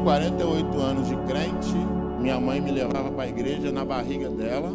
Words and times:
Eu 0.00 0.04
tenho 0.04 0.04
48 0.04 0.80
anos 0.80 1.08
de 1.08 1.16
crente. 1.26 1.74
Minha 2.20 2.40
mãe 2.40 2.58
me 2.60 2.70
levava 2.70 3.10
para 3.10 3.24
a 3.24 3.28
igreja 3.28 3.70
na 3.70 3.84
barriga 3.84 4.30
dela. 4.30 4.72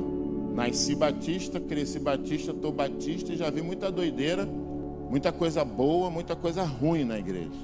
Nasci 0.54 0.95
batista, 0.95 1.59
cresci 1.59 2.00
batista, 2.00 2.54
tô 2.54 2.71
batista 2.71 3.33
e 3.33 3.38
já 3.38 3.50
vi 3.50 3.61
muita 3.61 3.91
doideira, 3.91 4.46
muita 4.46 5.32
coisa 5.32 5.65
boa, 5.65 6.11
muita 6.11 6.36
coisa 6.36 6.64
ruim 6.64 7.04
na 7.04 7.18
igreja. 7.18 7.57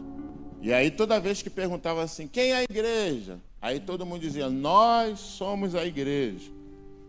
E 0.61 0.73
aí 0.73 0.89
toda 0.89 1.19
vez 1.19 1.41
que 1.41 1.49
perguntava 1.49 2.01
assim, 2.01 2.27
quem 2.27 2.51
é 2.51 2.57
a 2.57 2.63
igreja? 2.63 3.39
Aí 3.61 3.79
todo 3.79 4.05
mundo 4.05 4.21
dizia, 4.21 4.49
nós 4.49 5.19
somos 5.19 5.75
a 5.75 5.85
igreja. 5.85 6.51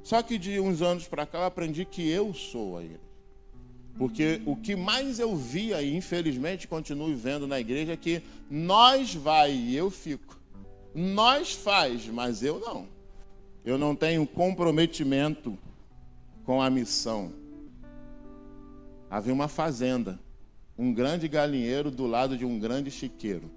Só 0.03 0.23
que 0.23 0.37
de 0.37 0.61
uns 0.61 0.83
anos 0.83 1.09
para 1.09 1.25
cá 1.25 1.39
eu 1.39 1.45
aprendi 1.45 1.85
que 1.87 2.09
eu 2.09 2.35
sou 2.35 2.77
a 2.77 2.83
igreja. 2.83 3.01
Porque 3.97 4.41
o 4.47 4.55
que 4.55 4.77
mais 4.77 5.19
eu 5.19 5.35
via, 5.35 5.83
e 5.83 5.97
infelizmente 5.97 6.69
continuo 6.69 7.15
vendo 7.15 7.47
na 7.47 7.59
igreja, 7.59 7.93
é 7.93 7.97
que 7.97 8.23
nós 8.51 9.15
vai 9.15 9.53
e 9.53 9.75
eu 9.77 9.91
fico. 9.91 10.42
Nós 10.95 11.53
faz, 11.53 12.07
mas 12.07 12.43
eu 12.43 12.59
não. 12.61 12.87
Eu 13.65 13.79
não 13.79 13.95
tenho 13.95 14.27
comprometimento 14.27 15.57
com 16.45 16.61
a 16.61 16.69
missão. 16.69 17.33
Havia 19.09 19.33
uma 19.33 19.49
fazenda, 19.49 20.19
um 20.77 20.93
grande 20.93 21.29
galinheiro 21.29 21.91
do 21.91 22.07
lado 22.07 22.37
de 22.37 22.45
um 22.45 22.59
grande 22.59 22.91
chiqueiro. 22.91 23.51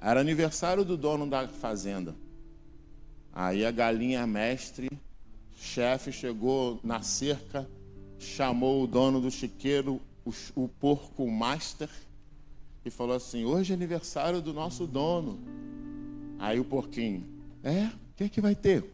Era 0.00 0.20
aniversário 0.20 0.84
do 0.84 0.96
dono 0.96 1.26
da 1.28 1.48
fazenda. 1.48 2.14
Aí 3.32 3.64
a 3.64 3.70
galinha 3.70 4.26
mestre, 4.26 4.90
chefe, 5.56 6.12
chegou 6.12 6.78
na 6.84 7.02
cerca 7.02 7.68
chamou 8.18 8.82
o 8.82 8.86
dono 8.86 9.20
do 9.20 9.30
chiqueiro, 9.30 10.00
o, 10.24 10.32
o 10.54 10.68
porco 10.68 11.30
master, 11.30 11.88
e 12.84 12.90
falou 12.90 13.16
assim: 13.16 13.44
Hoje 13.44 13.72
é 13.72 13.76
aniversário 13.76 14.42
do 14.42 14.52
nosso 14.52 14.86
dono. 14.86 15.38
Aí 16.38 16.60
o 16.60 16.64
porquinho, 16.64 17.24
é? 17.62 17.86
O 17.86 18.16
que, 18.16 18.24
é 18.24 18.28
que 18.28 18.40
vai 18.40 18.54
ter? 18.54 18.84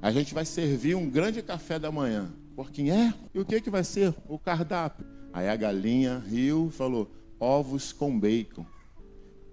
A 0.00 0.10
gente 0.10 0.34
vai 0.34 0.44
servir 0.44 0.94
um 0.94 1.08
grande 1.08 1.42
café 1.42 1.78
da 1.78 1.90
manhã. 1.90 2.30
Porquinho, 2.54 2.92
é? 2.92 3.14
E 3.32 3.38
o 3.38 3.44
que, 3.44 3.54
é 3.56 3.60
que 3.60 3.70
vai 3.70 3.84
ser? 3.84 4.14
O 4.28 4.38
cardápio. 4.38 5.06
Aí 5.32 5.48
a 5.48 5.56
galinha 5.56 6.22
riu 6.28 6.68
e 6.68 6.76
falou: 6.76 7.10
ovos 7.40 7.92
com 7.92 8.18
bacon. 8.18 8.66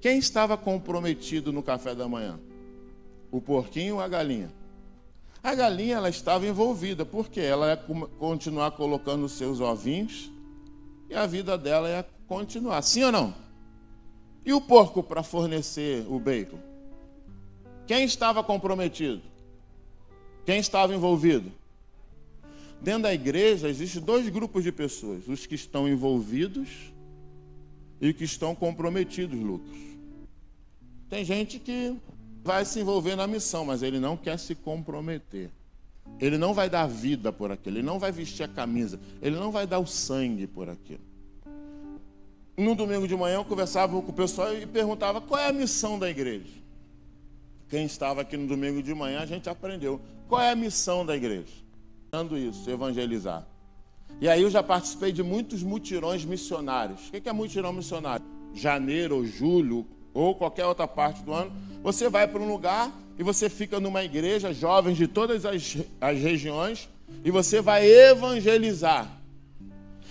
Quem 0.02 0.18
estava 0.18 0.58
comprometido 0.58 1.52
no 1.52 1.64
café 1.64 1.94
da 1.94 2.08
manhã? 2.08 2.40
O 3.32 3.40
porquinho 3.40 3.96
ou 3.96 4.02
a 4.02 4.08
galinha? 4.08 4.52
A 5.42 5.56
galinha 5.56 5.96
ela 5.96 6.10
estava 6.10 6.46
envolvida, 6.46 7.06
porque 7.06 7.40
ela 7.40 7.70
ia 7.70 7.78
continuar 7.78 8.72
colocando 8.72 9.24
os 9.26 9.34
seus 9.34 9.60
ovinhos 9.60 10.32
e 11.10 11.16
a 11.16 11.26
vida 11.26 11.58
dela 11.58 11.90
ia 11.90 12.06
continuar. 12.28 12.82
Sim 12.82 13.06
ou 13.06 13.12
não? 13.12 13.34
E 14.46 14.52
o 14.52 14.60
porco 14.60 15.02
para 15.02 15.24
fornecer 15.24 16.06
o 16.10 16.20
bacon? 16.20 16.69
Quem 17.90 18.04
estava 18.04 18.44
comprometido? 18.44 19.20
Quem 20.46 20.60
estava 20.60 20.94
envolvido? 20.94 21.52
Dentro 22.80 23.02
da 23.02 23.14
igreja 23.16 23.68
existem 23.68 24.00
dois 24.00 24.30
grupos 24.30 24.64
de 24.64 24.72
pessoas: 24.72 25.28
os 25.28 25.48
que 25.48 25.56
estão 25.56 25.90
envolvidos 25.90 26.70
e 28.00 28.10
os 28.10 28.16
que 28.16 28.26
estão 28.26 28.54
comprometidos, 28.54 29.40
Lucas. 29.40 29.76
Tem 31.10 31.26
gente 31.26 31.58
que 31.58 31.98
vai 32.44 32.64
se 32.64 32.80
envolver 32.80 33.16
na 33.16 33.26
missão, 33.26 33.66
mas 33.66 33.82
ele 33.82 34.00
não 34.00 34.16
quer 34.16 34.38
se 34.38 34.54
comprometer. 34.54 35.50
Ele 36.20 36.38
não 36.38 36.54
vai 36.54 36.70
dar 36.70 36.86
vida 36.86 37.34
por 37.34 37.52
aquilo, 37.52 37.78
ele 37.78 37.88
não 37.88 37.98
vai 37.98 38.12
vestir 38.12 38.44
a 38.44 38.48
camisa, 38.48 39.00
ele 39.20 39.36
não 39.36 39.52
vai 39.52 39.66
dar 39.66 39.80
o 39.80 39.88
sangue 39.88 40.46
por 40.46 40.70
aquilo. 40.70 41.02
No 42.56 42.76
domingo 42.76 43.08
de 43.08 43.16
manhã 43.16 43.38
eu 43.38 43.46
conversava 43.46 44.00
com 44.00 44.12
o 44.12 44.14
pessoal 44.14 44.56
e 44.56 44.68
perguntava 44.68 45.20
qual 45.20 45.42
é 45.42 45.48
a 45.48 45.52
missão 45.52 45.98
da 45.98 46.08
igreja. 46.08 46.59
Quem 47.70 47.86
estava 47.86 48.22
aqui 48.22 48.36
no 48.36 48.48
domingo 48.48 48.82
de 48.82 48.94
manhã, 48.94 49.20
a 49.20 49.26
gente 49.26 49.48
aprendeu. 49.48 50.02
Qual 50.28 50.42
é 50.42 50.52
a 50.52 50.56
missão 50.56 51.06
da 51.06 51.16
igreja? 51.16 51.54
Dando 52.12 52.38
isso, 52.38 52.70
evangelizar. 52.70 53.48
E 54.20 54.28
aí 54.28 54.42
eu 54.42 54.50
já 54.50 54.64
participei 54.64 55.12
de 55.12 55.22
muitos 55.22 55.62
mutirões 55.62 56.26
missionários. 56.26 57.08
O 57.10 57.12
que 57.12 57.30
é 57.30 57.34
mutirão 57.34 57.72
missionário? 57.72 58.26
Janeiro 58.54 59.18
ou 59.18 59.26
julho, 59.26 59.86
ou 60.14 60.34
qualquer 60.34 60.66
outra 60.66 60.88
parte 60.88 61.22
do 61.22 61.32
ano, 61.32 61.52
você 61.84 62.10
vai 62.10 62.28
para 62.28 62.42
um 62.42 62.48
lugar 62.48 62.92
e 63.18 63.24
você 63.24 63.50
fica 63.50 63.80
numa 63.80 64.04
igreja, 64.04 64.52
jovens 64.52 64.98
de 64.98 65.08
todas 65.08 65.46
as, 65.46 65.78
as 66.02 66.20
regiões, 66.20 66.90
e 67.24 67.30
você 67.30 67.62
vai 67.62 67.86
evangelizar. 67.86 69.08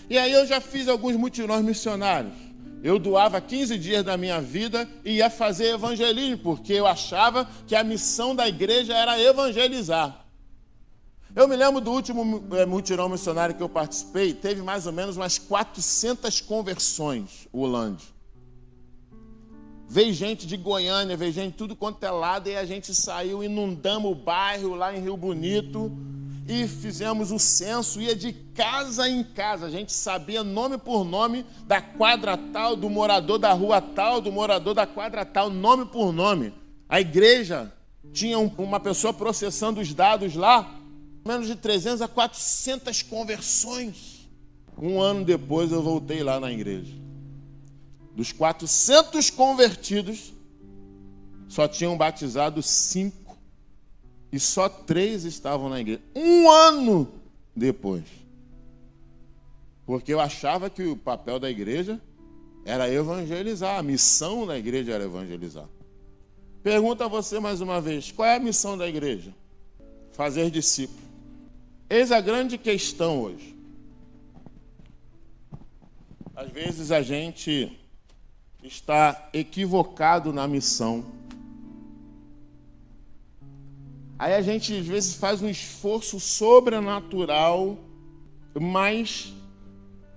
E 0.08 0.16
aí 0.16 0.32
eu 0.32 0.46
já 0.46 0.60
fiz 0.60 0.88
alguns 0.88 1.16
mutirões 1.16 1.64
missionários. 1.64 2.32
Eu 2.82 2.98
doava 2.98 3.40
15 3.40 3.76
dias 3.76 4.04
da 4.04 4.16
minha 4.16 4.40
vida 4.40 4.88
e 5.04 5.16
ia 5.16 5.28
fazer 5.28 5.74
evangelismo, 5.74 6.38
porque 6.38 6.72
eu 6.72 6.86
achava 6.86 7.48
que 7.66 7.74
a 7.74 7.82
missão 7.82 8.34
da 8.34 8.48
igreja 8.48 8.94
era 8.96 9.20
evangelizar. 9.20 10.24
Eu 11.34 11.46
me 11.46 11.56
lembro 11.56 11.80
do 11.80 11.90
último 11.90 12.44
é, 12.56 12.64
mutirão 12.64 13.08
missionário 13.08 13.54
que 13.54 13.62
eu 13.62 13.68
participei, 13.68 14.32
teve 14.32 14.62
mais 14.62 14.86
ou 14.86 14.92
menos 14.92 15.16
umas 15.16 15.38
400 15.38 16.40
conversões, 16.40 17.48
o 17.52 17.60
Holândia. 17.60 18.06
Veio 19.88 20.12
gente 20.12 20.46
de 20.46 20.56
Goiânia, 20.56 21.16
veio 21.16 21.32
gente 21.32 21.52
de 21.52 21.58
tudo 21.58 21.74
quanto 21.74 22.02
é 22.04 22.10
lado, 22.10 22.48
e 22.48 22.56
a 22.56 22.64
gente 22.64 22.94
saiu, 22.94 23.42
inundamos 23.42 24.12
o 24.12 24.14
bairro 24.14 24.74
lá 24.74 24.94
em 24.96 25.00
Rio 25.00 25.16
Bonito 25.16 25.90
e 26.48 26.66
fizemos 26.66 27.30
o 27.30 27.38
censo, 27.38 28.00
ia 28.00 28.16
de 28.16 28.32
casa 28.32 29.06
em 29.06 29.22
casa, 29.22 29.66
a 29.66 29.70
gente 29.70 29.92
sabia 29.92 30.42
nome 30.42 30.78
por 30.78 31.04
nome 31.04 31.44
da 31.66 31.82
quadra 31.82 32.38
tal, 32.38 32.74
do 32.74 32.88
morador 32.88 33.38
da 33.38 33.52
rua 33.52 33.82
tal, 33.82 34.18
do 34.22 34.32
morador 34.32 34.72
da 34.72 34.86
quadra 34.86 35.26
tal, 35.26 35.50
nome 35.50 35.84
por 35.84 36.10
nome. 36.10 36.54
A 36.88 37.02
igreja 37.02 37.70
tinha 38.14 38.38
uma 38.38 38.80
pessoa 38.80 39.12
processando 39.12 39.78
os 39.78 39.92
dados 39.92 40.34
lá, 40.34 40.80
menos 41.22 41.46
de 41.46 41.54
300 41.54 42.00
a 42.00 42.08
400 42.08 43.02
conversões. 43.02 44.26
Um 44.80 45.02
ano 45.02 45.26
depois 45.26 45.70
eu 45.70 45.82
voltei 45.82 46.22
lá 46.22 46.40
na 46.40 46.50
igreja. 46.50 46.94
Dos 48.16 48.32
400 48.32 49.28
convertidos, 49.28 50.32
só 51.46 51.68
tinham 51.68 51.94
batizado 51.94 52.62
cinco. 52.62 53.27
E 54.30 54.38
só 54.38 54.68
três 54.68 55.24
estavam 55.24 55.68
na 55.68 55.80
igreja. 55.80 56.02
Um 56.14 56.50
ano 56.50 57.08
depois. 57.54 58.04
Porque 59.86 60.12
eu 60.12 60.20
achava 60.20 60.68
que 60.68 60.82
o 60.82 60.96
papel 60.96 61.40
da 61.40 61.50
igreja 61.50 62.00
era 62.64 62.92
evangelizar. 62.92 63.78
A 63.78 63.82
missão 63.82 64.46
da 64.46 64.58
igreja 64.58 64.92
era 64.92 65.04
evangelizar. 65.04 65.66
Pergunta 66.62 67.06
a 67.06 67.08
você 67.08 67.40
mais 67.40 67.60
uma 67.60 67.80
vez: 67.80 68.12
qual 68.12 68.28
é 68.28 68.36
a 68.36 68.40
missão 68.40 68.76
da 68.76 68.86
igreja? 68.86 69.34
Fazer 70.12 70.50
discípulo. 70.50 71.08
Eis 71.88 72.12
a 72.12 72.20
grande 72.20 72.58
questão 72.58 73.22
hoje. 73.22 73.56
Às 76.36 76.50
vezes 76.50 76.92
a 76.92 77.00
gente 77.00 77.76
está 78.62 79.30
equivocado 79.32 80.32
na 80.32 80.46
missão. 80.46 81.04
Aí 84.18 84.34
a 84.34 84.42
gente 84.42 84.76
às 84.76 84.86
vezes 84.86 85.14
faz 85.14 85.40
um 85.40 85.48
esforço 85.48 86.18
sobrenatural, 86.18 87.78
mas 88.60 89.32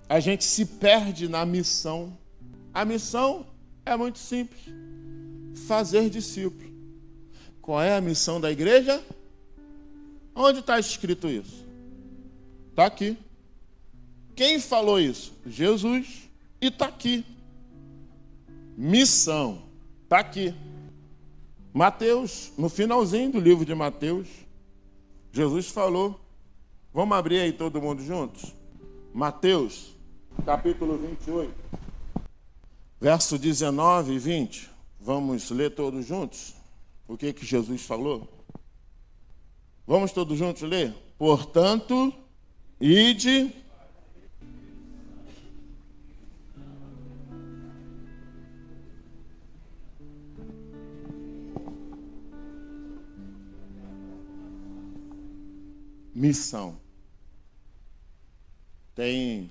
a 0.09 0.19
gente 0.19 0.43
se 0.43 0.65
perde 0.65 1.27
na 1.27 1.45
missão. 1.45 2.17
A 2.73 2.83
missão 2.83 3.45
é 3.85 3.95
muito 3.95 4.17
simples: 4.17 4.61
fazer 5.67 6.09
discípulo. 6.09 6.71
Qual 7.61 7.79
é 7.81 7.95
a 7.95 8.01
missão 8.01 8.41
da 8.41 8.51
igreja? 8.51 9.03
Onde 10.33 10.59
está 10.59 10.79
escrito 10.79 11.27
isso? 11.29 11.65
Está 12.71 12.87
aqui. 12.87 13.15
Quem 14.35 14.59
falou 14.59 14.99
isso? 14.99 15.33
Jesus. 15.45 16.29
E 16.59 16.67
está 16.67 16.87
aqui. 16.87 17.23
Missão. 18.75 19.61
Está 20.03 20.19
aqui. 20.19 20.55
Mateus, 21.73 22.51
no 22.57 22.67
finalzinho 22.67 23.31
do 23.31 23.39
livro 23.39 23.63
de 23.63 23.73
Mateus, 23.73 24.27
Jesus 25.31 25.69
falou. 25.69 26.19
Vamos 26.93 27.17
abrir 27.17 27.39
aí 27.39 27.53
todo 27.53 27.81
mundo 27.81 28.03
juntos? 28.03 28.53
Mateus, 29.13 29.95
capítulo 30.45 30.97
28, 30.97 31.53
verso 32.99 33.39
19 33.39 34.13
e 34.13 34.19
20. 34.19 34.69
Vamos 34.99 35.49
ler 35.49 35.71
todos 35.71 36.05
juntos? 36.05 36.53
O 37.07 37.15
que 37.15 37.31
que 37.31 37.45
Jesus 37.45 37.81
falou? 37.83 38.27
Vamos 39.87 40.11
todos 40.11 40.37
juntos 40.37 40.61
ler? 40.63 40.93
Portanto, 41.17 42.13
ide 42.79 43.55
missão. 56.21 56.77
Tem 58.93 59.49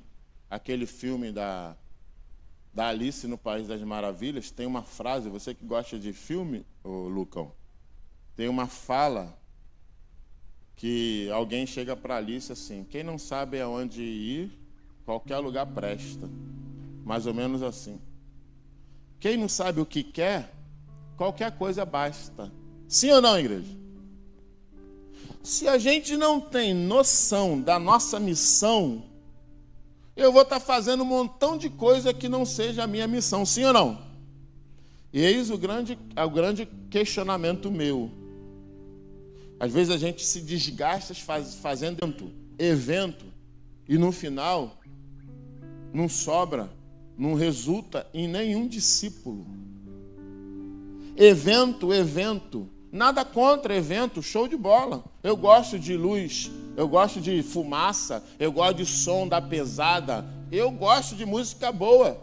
aquele 0.49 0.87
filme 0.87 1.32
da 1.32 1.76
da 2.72 2.87
Alice 2.87 3.26
no 3.26 3.37
País 3.37 3.67
das 3.67 3.82
Maravilhas, 3.82 4.52
tem 4.52 4.64
uma 4.64 4.84
frase, 4.84 5.28
você 5.28 5.52
que 5.52 5.64
gosta 5.64 5.99
de 5.99 6.12
filme, 6.12 6.64
ô 6.84 7.08
Lucão, 7.08 7.50
tem 8.37 8.49
uma 8.49 8.69
fala 8.69 9.37
que 10.76 11.28
alguém 11.32 11.67
chega 11.67 11.96
para 11.96 12.17
Alice 12.17 12.52
assim: 12.52 12.84
quem 12.84 13.02
não 13.02 13.19
sabe 13.19 13.61
aonde 13.61 14.02
ir, 14.02 14.52
qualquer 15.05 15.38
lugar 15.38 15.67
presta. 15.67 16.31
Mais 17.05 17.26
ou 17.26 17.34
menos 17.34 17.61
assim. 17.61 18.00
Quem 19.19 19.37
não 19.37 19.49
sabe 19.49 19.81
o 19.81 19.87
que 19.87 20.05
quer, 20.05 20.55
qualquer 21.17 21.50
coisa 21.58 21.84
basta. 21.84 22.52
Sim 22.87 23.11
ou 23.11 23.20
não, 23.20 23.37
igreja? 23.37 23.76
Se 25.42 25.66
a 25.66 25.78
gente 25.78 26.16
não 26.16 26.40
tem 26.40 26.75
noção 26.75 27.60
da 27.60 27.78
nossa 27.78 28.20
missão, 28.20 29.04
eu 30.14 30.32
vou 30.32 30.42
estar 30.42 30.60
fazendo 30.60 31.02
um 31.02 31.06
montão 31.06 31.56
de 31.56 31.70
coisa 31.70 32.12
que 32.12 32.28
não 32.28 32.44
seja 32.44 32.84
a 32.84 32.87
minha 32.87 33.06
missão, 33.06 33.46
sim 33.46 33.64
ou 33.64 33.72
não? 33.72 34.10
E 35.12 35.20
eis 35.20 35.50
o 35.50 35.56
grande, 35.56 35.98
o 36.16 36.31
grande 36.31 36.69
questionamento 36.90 37.70
meu. 37.70 38.10
Às 39.58 39.72
vezes 39.72 39.92
a 39.92 39.98
gente 39.98 40.25
se 40.25 40.40
desgasta 40.40 41.14
faz, 41.14 41.54
fazendo 41.56 42.32
evento 42.58 43.26
e 43.88 43.98
no 43.98 44.12
final 44.12 44.78
não 45.93 46.08
sobra, 46.08 46.70
não 47.16 47.34
resulta 47.34 48.06
em 48.14 48.28
nenhum 48.28 48.69
discípulo. 48.69 49.46
Evento, 51.16 51.93
evento. 51.93 52.69
Nada 52.92 53.25
contra 53.25 53.76
evento, 53.76 54.22
show 54.22 54.48
de 54.48 54.56
bola. 54.56 55.04
Eu 55.22 55.37
gosto 55.37 55.78
de 55.78 55.96
luz, 55.96 56.50
eu 56.76 56.88
gosto 56.88 57.20
de 57.20 57.42
fumaça, 57.42 58.25
eu 58.38 58.50
gosto 58.50 58.78
de 58.78 58.87
som 58.87 59.28
da 59.28 59.40
pesada, 59.40 60.26
eu 60.50 60.70
gosto 60.72 61.14
de 61.14 61.25
música 61.25 61.70
boa. 61.70 62.20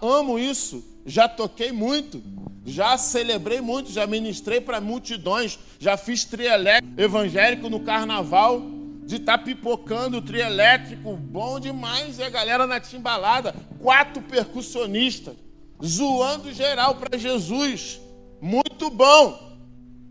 Amo 0.00 0.38
isso. 0.38 0.82
Já 1.04 1.28
toquei 1.28 1.70
muito, 1.70 2.22
já 2.64 2.96
celebrei 2.98 3.60
muito, 3.60 3.92
já 3.92 4.06
ministrei 4.06 4.60
para 4.60 4.80
multidões, 4.80 5.58
já 5.78 5.96
fiz 5.96 6.24
trielétrico 6.24 7.00
evangélico 7.00 7.70
no 7.70 7.80
carnaval, 7.80 8.60
de 9.04 9.16
estar 9.16 9.38
tá 9.38 9.44
pipocando 9.44 10.20
trielétrico, 10.20 11.16
bom 11.16 11.60
demais, 11.60 12.18
e 12.18 12.24
a 12.24 12.28
galera 12.28 12.66
na 12.66 12.80
timbalada, 12.80 13.54
quatro 13.78 14.20
percussionistas, 14.22 15.36
zoando 15.84 16.52
geral 16.52 16.96
para 16.96 17.16
Jesus, 17.16 18.00
muito 18.40 18.90
bom. 18.90 19.45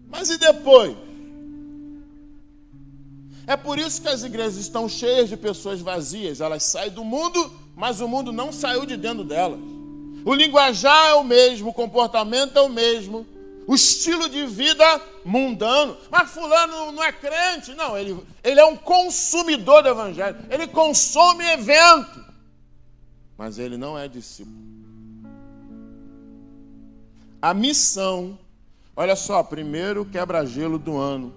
Mas 0.10 0.30
e 0.30 0.38
depois? 0.38 0.96
É 3.48 3.56
por 3.56 3.78
isso 3.78 4.02
que 4.02 4.08
as 4.08 4.24
igrejas 4.24 4.56
estão 4.56 4.90
cheias 4.90 5.30
de 5.30 5.38
pessoas 5.38 5.80
vazias, 5.80 6.42
elas 6.42 6.64
saem 6.64 6.92
do 6.92 7.04
mundo, 7.04 7.52
mas 7.76 8.02
o 8.02 8.08
mundo 8.08 8.32
não 8.32 8.52
saiu 8.52 8.86
de 8.86 8.98
dentro 8.98 9.24
delas. 9.24 9.60
O 10.26 10.34
linguajar 10.34 11.10
é 11.10 11.14
o 11.14 11.24
mesmo, 11.24 11.70
o 11.70 11.74
comportamento 11.74 12.58
é 12.58 12.62
o 12.62 12.70
mesmo, 12.70 13.28
o 13.68 13.76
estilo 13.76 14.28
de 14.28 14.46
vida 14.48 15.02
mundano. 15.24 15.96
Mas 16.10 16.32
fulano 16.32 16.92
não 16.92 17.04
é 17.04 17.12
crente, 17.12 17.76
não, 17.76 17.96
ele, 17.96 18.18
ele 18.44 18.60
é 18.60 18.66
um 18.66 18.76
consumidor 18.76 19.84
do 19.84 19.90
evangelho, 19.90 20.38
ele 20.50 20.68
consome 20.68 21.46
evento, 21.46 22.26
mas 23.38 23.60
ele 23.60 23.78
não 23.78 23.98
é 23.98 24.08
discípulo. 24.08 24.66
A 27.40 27.54
missão, 27.54 28.40
olha 28.96 29.16
só, 29.16 29.44
primeiro 29.44 30.06
quebra-gelo 30.06 30.78
do 30.78 30.98
ano. 30.98 31.34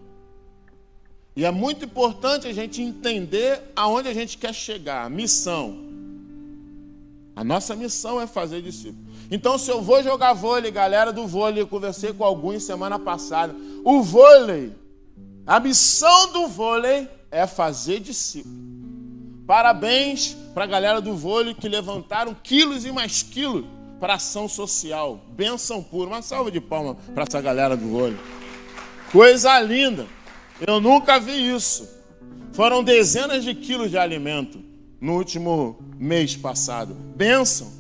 E 1.35 1.45
é 1.45 1.51
muito 1.51 1.85
importante 1.85 2.49
a 2.49 2.53
gente 2.53 2.83
entender 2.83 3.63
aonde 3.77 4.09
a 4.09 4.13
gente 4.13 4.37
quer 4.37 4.53
chegar. 4.53 5.09
Missão. 5.09 5.79
A 7.37 7.45
nossa 7.45 7.77
missão 7.77 8.21
é 8.21 8.27
fazer 8.27 8.61
discípulos. 8.61 9.07
Então, 9.31 9.57
se 9.57 9.71
eu 9.71 9.81
vou 9.81 10.03
jogar 10.03 10.33
vôlei, 10.33 10.73
galera 10.73 11.13
do 11.13 11.27
vôlei, 11.27 11.63
eu 11.63 11.69
conversei 11.69 12.13
com 12.13 12.25
alguns 12.25 12.65
semana 12.65 12.99
passada. 12.99 13.55
O 13.85 14.03
vôlei, 14.03 14.73
a 15.47 15.61
missão 15.61 16.33
do 16.33 16.49
vôlei 16.49 17.09
é 17.31 17.47
fazer 17.47 18.01
discípulo. 18.01 18.57
Parabéns 19.47 20.37
para 20.53 20.65
a 20.65 20.67
galera 20.67 21.01
do 21.01 21.15
vôlei 21.15 21.55
que 21.55 21.69
levantaram 21.69 22.35
quilos 22.35 22.85
e 22.85 22.91
mais 22.91 23.23
quilos 23.23 23.65
para 23.99 24.15
ação 24.15 24.49
social. 24.49 25.21
Benção 25.31 25.83
pura. 25.83 26.09
Uma 26.09 26.23
salva 26.23 26.51
de 26.51 26.61
palmas 26.61 26.97
para 27.15 27.25
essa 27.25 27.41
galera 27.41 27.77
do 27.77 27.89
vôlei. 27.89 28.19
Coisa 29.13 29.59
linda. 29.61 30.07
Eu 30.67 30.81
nunca 30.81 31.19
vi 31.19 31.55
isso. 31.55 31.89
Foram 32.53 32.83
dezenas 32.83 33.45
de 33.45 33.55
quilos 33.55 33.91
de 33.91 33.99
alimento 33.99 34.61
no 35.01 35.17
último 35.17 35.79
mês 35.97 36.37
passado. 36.37 36.95
Benção. 36.95 37.73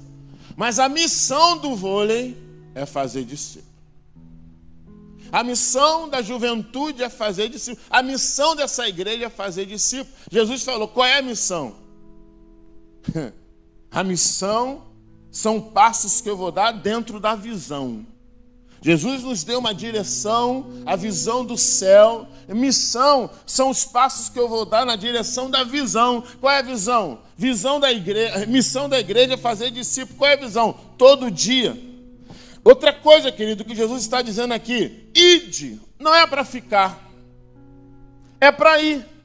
Mas 0.56 0.78
a 0.78 0.88
missão 0.88 1.58
do 1.58 1.74
vôlei 1.74 2.36
é 2.74 2.86
fazer 2.86 3.24
discípulo. 3.24 3.68
A 5.30 5.44
missão 5.44 6.08
da 6.08 6.22
juventude 6.22 7.02
é 7.02 7.08
fazer 7.08 7.48
discípulo. 7.48 7.84
A 7.90 8.02
missão 8.02 8.56
dessa 8.56 8.88
igreja 8.88 9.26
é 9.26 9.28
fazer 9.28 9.66
discípulo. 9.66 10.16
Jesus 10.30 10.62
falou: 10.62 10.88
qual 10.88 11.06
é 11.06 11.18
a 11.18 11.22
missão? 11.22 11.76
a 13.90 14.02
missão 14.02 14.87
são 15.30 15.60
passos 15.60 16.20
que 16.20 16.28
eu 16.28 16.36
vou 16.36 16.50
dar 16.50 16.72
dentro 16.72 17.20
da 17.20 17.34
visão. 17.34 18.06
Jesus 18.80 19.22
nos 19.24 19.42
deu 19.42 19.58
uma 19.58 19.74
direção, 19.74 20.66
a 20.86 20.94
visão 20.94 21.44
do 21.44 21.58
céu. 21.58 22.28
Missão 22.48 23.28
são 23.44 23.70
os 23.70 23.84
passos 23.84 24.28
que 24.28 24.38
eu 24.38 24.48
vou 24.48 24.64
dar 24.64 24.86
na 24.86 24.94
direção 24.94 25.50
da 25.50 25.64
visão. 25.64 26.22
Qual 26.40 26.52
é 26.52 26.58
a 26.58 26.62
visão? 26.62 27.20
Visão 27.36 27.80
da 27.80 27.92
igreja, 27.92 28.46
missão 28.46 28.88
da 28.88 28.98
igreja 28.98 29.34
é 29.34 29.36
fazer 29.36 29.70
discípulo. 29.70 30.18
Qual 30.18 30.30
é 30.30 30.34
a 30.34 30.36
visão? 30.36 30.74
Todo 30.96 31.30
dia. 31.30 31.76
Outra 32.64 32.92
coisa, 32.92 33.32
querido, 33.32 33.64
que 33.64 33.74
Jesus 33.74 34.02
está 34.02 34.22
dizendo 34.22 34.54
aqui: 34.54 35.08
ide, 35.14 35.80
não 35.98 36.14
é 36.14 36.26
para 36.26 36.44
ficar, 36.44 37.10
é 38.40 38.52
para 38.52 38.80
ir. 38.80 39.17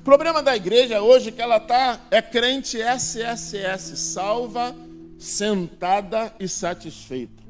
O 0.00 0.02
problema 0.02 0.42
da 0.42 0.56
igreja 0.56 1.02
hoje 1.02 1.28
é 1.28 1.32
que 1.32 1.42
ela 1.42 1.60
tá 1.60 2.00
é 2.10 2.22
crente 2.22 2.80
SSS, 2.80 3.98
salva 3.98 4.74
sentada 5.18 6.34
e 6.40 6.48
satisfeita. 6.48 7.42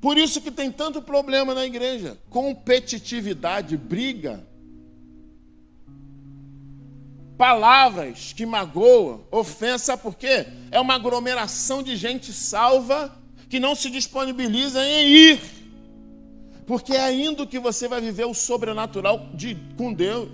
Por 0.00 0.16
isso 0.16 0.40
que 0.40 0.50
tem 0.50 0.72
tanto 0.72 1.02
problema 1.02 1.54
na 1.54 1.66
igreja, 1.66 2.16
competitividade, 2.30 3.76
briga, 3.76 4.42
palavras 7.36 8.32
que 8.32 8.46
magoam, 8.46 9.26
ofensa, 9.30 9.94
por 9.94 10.16
quê? 10.16 10.46
É 10.70 10.80
uma 10.80 10.94
aglomeração 10.94 11.82
de 11.82 11.96
gente 11.96 12.32
salva 12.32 13.14
que 13.50 13.60
não 13.60 13.74
se 13.74 13.90
disponibiliza 13.90 14.82
em 14.82 15.06
ir. 15.06 15.59
Porque 16.70 16.92
é 16.92 17.12
indo 17.12 17.48
que 17.48 17.58
você 17.58 17.88
vai 17.88 18.00
viver 18.00 18.26
o 18.26 18.32
sobrenatural 18.32 19.28
de, 19.34 19.56
com 19.76 19.92
Deus. 19.92 20.28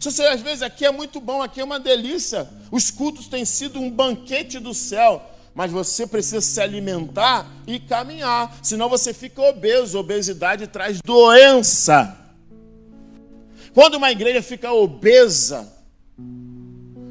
Se 0.00 0.10
você 0.10 0.24
às 0.24 0.40
vezes 0.40 0.60
aqui 0.60 0.84
é 0.84 0.90
muito 0.90 1.20
bom, 1.20 1.40
aqui 1.40 1.60
é 1.60 1.64
uma 1.64 1.78
delícia. 1.78 2.50
Os 2.68 2.90
cultos 2.90 3.28
têm 3.28 3.44
sido 3.44 3.78
um 3.78 3.88
banquete 3.88 4.58
do 4.58 4.74
céu. 4.74 5.22
Mas 5.54 5.70
você 5.70 6.04
precisa 6.04 6.40
se 6.40 6.60
alimentar 6.60 7.48
e 7.64 7.78
caminhar. 7.78 8.58
Senão 8.60 8.88
você 8.88 9.14
fica 9.14 9.40
obeso. 9.40 10.00
Obesidade 10.00 10.66
traz 10.66 11.00
doença. 11.00 12.18
Quando 13.72 13.98
uma 13.98 14.10
igreja 14.10 14.42
fica 14.42 14.72
obesa, 14.72 15.72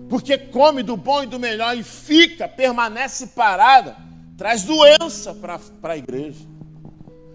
porque 0.10 0.38
come 0.38 0.84
do 0.84 0.98
bom 0.98 1.24
e 1.24 1.26
do 1.26 1.40
melhor 1.40 1.78
e 1.78 1.84
fica, 1.84 2.50
permanece 2.50 3.28
parada, 3.28 3.96
traz 4.38 4.64
doença 4.64 5.34
para 5.34 5.94
a 5.94 5.98
igreja. 5.98 6.49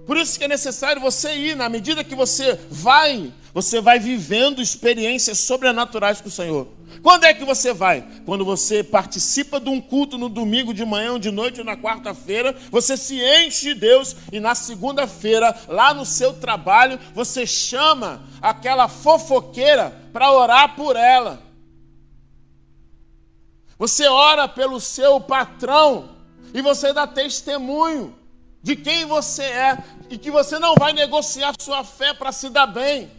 Por 0.07 0.17
isso 0.17 0.39
que 0.39 0.45
é 0.45 0.49
necessário 0.49 1.01
você 1.01 1.35
ir, 1.35 1.57
na 1.57 1.69
medida 1.69 2.05
que 2.05 2.15
você 2.15 2.59
vai, 2.71 3.33
você 3.55 3.81
vai 3.81 3.99
vivendo 3.99 4.61
experiências 4.61 5.39
sobrenaturais 5.39 6.21
com 6.21 6.29
o 6.29 6.33
Senhor. 6.33 6.69
Quando 7.03 7.25
é 7.25 7.33
que 7.33 7.45
você 7.45 7.73
vai? 7.73 8.07
Quando 8.27 8.45
você 8.45 8.83
participa 8.83 9.59
de 9.59 9.69
um 9.69 9.81
culto 9.81 10.19
no 10.19 10.29
domingo 10.29 10.75
de 10.75 10.85
manhã, 10.85 11.13
ou 11.13 11.19
de 11.19 11.31
noite 11.31 11.61
ou 11.61 11.67
na 11.67 11.77
quarta-feira, 11.77 12.55
você 12.71 12.97
se 12.97 13.19
enche 13.19 13.73
de 13.73 13.81
Deus 13.81 14.17
e 14.31 14.41
na 14.41 14.55
segunda-feira, 14.55 15.55
lá 15.69 15.95
no 15.95 16.05
seu 16.05 16.35
trabalho, 16.35 16.99
você 17.15 17.47
chama 17.47 18.23
aquela 18.43 18.89
fofoqueira 18.89 19.91
para 20.13 20.33
orar 20.33 20.77
por 20.77 20.97
ela. 20.97 21.43
Você 23.79 24.07
ora 24.07 24.47
pelo 24.47 24.81
seu 24.81 25.21
patrão 25.21 26.11
e 26.53 26.63
você 26.63 26.93
dá 26.93 27.07
testemunho 27.07 28.15
de 28.65 28.75
quem 28.75 29.05
você 29.05 29.43
é 29.43 29.79
e 30.09 30.17
que 30.17 30.31
você 30.31 30.59
não 30.59 30.75
vai 30.75 30.95
negociar 30.95 31.53
sua 31.61 31.85
fé 31.85 32.15
para 32.15 32.33
se 32.33 32.49
dar 32.49 32.67
bem. 32.67 33.11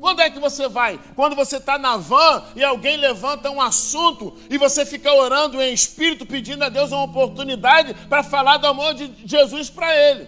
Quando 0.00 0.20
é 0.20 0.28
que 0.28 0.40
você 0.40 0.68
vai? 0.68 0.98
Quando 1.14 1.36
você 1.36 1.58
está 1.58 1.78
na 1.78 1.96
van 1.96 2.42
e 2.56 2.64
alguém 2.64 2.96
levanta 2.96 3.48
um 3.48 3.60
assunto 3.60 4.36
e 4.50 4.58
você 4.58 4.84
fica 4.84 5.14
orando 5.14 5.62
em 5.62 5.72
espírito, 5.72 6.26
pedindo 6.26 6.64
a 6.64 6.68
Deus 6.68 6.90
uma 6.90 7.04
oportunidade 7.04 7.94
para 8.08 8.24
falar 8.24 8.56
do 8.56 8.66
amor 8.66 8.92
de 8.94 9.12
Jesus 9.24 9.70
para 9.70 9.94
ele. 9.94 10.26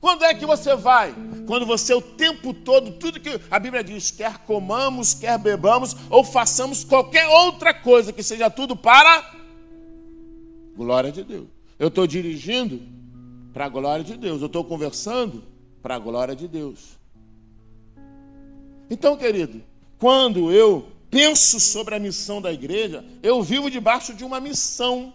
Quando 0.00 0.24
é 0.24 0.32
que 0.32 0.46
você 0.46 0.74
vai? 0.74 1.14
Quando 1.46 1.66
você 1.66 1.92
o 1.92 2.00
tempo 2.00 2.54
todo, 2.54 2.92
tudo 2.92 3.20
que 3.20 3.38
a 3.50 3.58
Bíblia 3.58 3.84
diz, 3.84 4.10
quer 4.10 4.38
comamos, 4.38 5.12
quer 5.12 5.38
bebamos, 5.38 5.94
ou 6.08 6.24
façamos 6.24 6.82
qualquer 6.82 7.28
outra 7.28 7.74
coisa, 7.74 8.10
que 8.10 8.22
seja 8.22 8.48
tudo 8.48 8.74
para 8.74 9.36
glória 10.74 11.12
de 11.12 11.24
Deus. 11.24 11.48
Eu 11.78 11.88
estou 11.88 12.06
dirigindo 12.06 12.80
para 13.58 13.66
a 13.66 13.68
glória 13.68 14.04
de 14.04 14.16
Deus. 14.16 14.40
Eu 14.40 14.46
estou 14.46 14.62
conversando 14.62 15.42
para 15.82 15.96
a 15.96 15.98
glória 15.98 16.36
de 16.36 16.46
Deus. 16.46 16.96
Então, 18.88 19.16
querido, 19.16 19.60
quando 19.98 20.52
eu 20.52 20.86
penso 21.10 21.58
sobre 21.58 21.96
a 21.96 21.98
missão 21.98 22.40
da 22.40 22.52
igreja, 22.52 23.04
eu 23.20 23.42
vivo 23.42 23.68
debaixo 23.68 24.14
de 24.14 24.24
uma 24.24 24.38
missão. 24.38 25.12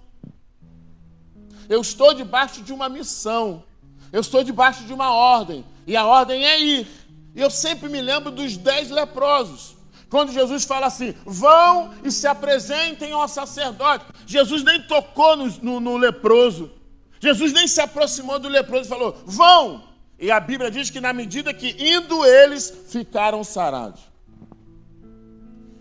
Eu 1.69 1.79
estou 1.79 2.13
debaixo 2.13 2.61
de 2.61 2.73
uma 2.73 2.89
missão. 2.89 3.63
Eu 4.11 4.19
estou 4.19 4.43
debaixo 4.43 4.83
de 4.83 4.91
uma 4.91 5.13
ordem. 5.13 5.63
E 5.87 5.95
a 5.95 6.05
ordem 6.05 6.45
é 6.45 6.61
ir. 6.61 6.87
E 7.33 7.39
eu 7.39 7.49
sempre 7.49 7.87
me 7.87 8.01
lembro 8.01 8.29
dos 8.29 8.57
dez 8.57 8.89
leprosos. 8.89 9.77
Quando 10.09 10.33
Jesus 10.33 10.65
fala 10.65 10.87
assim, 10.87 11.15
vão 11.25 11.93
e 12.03 12.11
se 12.11 12.27
apresentem 12.27 13.13
ao 13.13 13.25
sacerdote. 13.25 14.03
Jesus 14.27 14.65
nem 14.65 14.81
tocou 14.81 15.37
no, 15.37 15.47
no, 15.61 15.79
no 15.79 15.95
leproso. 15.95 16.82
Jesus 17.23 17.53
nem 17.53 17.69
se 17.69 17.79
aproximou 17.79 18.37
do 18.37 18.49
leproso 18.49 18.83
e 18.83 18.89
falou, 18.89 19.15
vão. 19.25 19.81
E 20.19 20.29
a 20.29 20.41
Bíblia 20.41 20.69
diz 20.69 20.89
que 20.89 20.99
na 20.99 21.13
medida 21.13 21.53
que 21.53 21.69
indo 21.79 22.25
eles, 22.25 22.69
ficaram 22.89 23.45
sarados. 23.45 24.01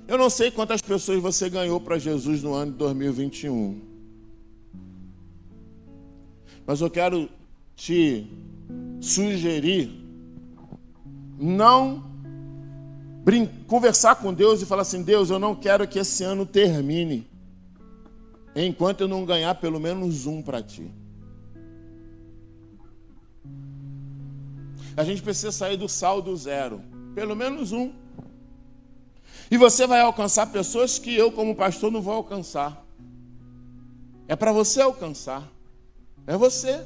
Eu 0.07 0.17
não 0.17 0.31
sei 0.31 0.53
quantas 0.53 0.81
pessoas 0.81 1.21
você 1.21 1.51
ganhou 1.51 1.81
para 1.81 1.99
Jesus 1.99 2.45
no 2.45 2.55
ano 2.55 2.71
de 2.71 2.79
2021. 2.79 3.81
Mas 6.65 6.81
eu 6.81 6.89
quero 6.89 7.29
te 7.75 8.25
sugerir 9.01 9.91
não 11.37 12.05
conversar 13.67 14.15
com 14.15 14.33
Deus 14.33 14.63
e 14.63 14.67
falar 14.67 14.83
assim: 14.83 15.03
Deus, 15.03 15.29
eu 15.29 15.41
não 15.41 15.57
quero 15.57 15.89
que 15.89 15.99
esse 15.99 16.23
ano 16.23 16.47
termine 16.47 17.27
enquanto 18.55 19.01
eu 19.01 19.09
não 19.09 19.25
ganhar 19.25 19.57
pelo 19.57 19.81
menos 19.81 20.25
um 20.25 20.41
para 20.41 20.63
ti. 20.63 21.02
A 24.97 25.05
gente 25.05 25.23
precisa 25.23 25.53
sair 25.53 25.77
do 25.77 25.89
saldo 25.89 26.37
zero, 26.37 26.83
pelo 27.15 27.35
menos 27.35 27.73
um. 27.73 27.93
E 29.51 29.57
você 29.57 29.87
vai 29.87 30.01
alcançar 30.01 30.47
pessoas 30.47 30.99
que 30.99 31.15
eu, 31.15 31.31
como 31.31 31.55
pastor, 31.55 31.91
não 31.91 32.01
vou 32.01 32.15
alcançar. 32.15 32.85
É 34.29 34.35
para 34.35 34.53
você 34.53 34.81
alcançar. 34.81 35.47
É 36.27 36.37
você. 36.37 36.85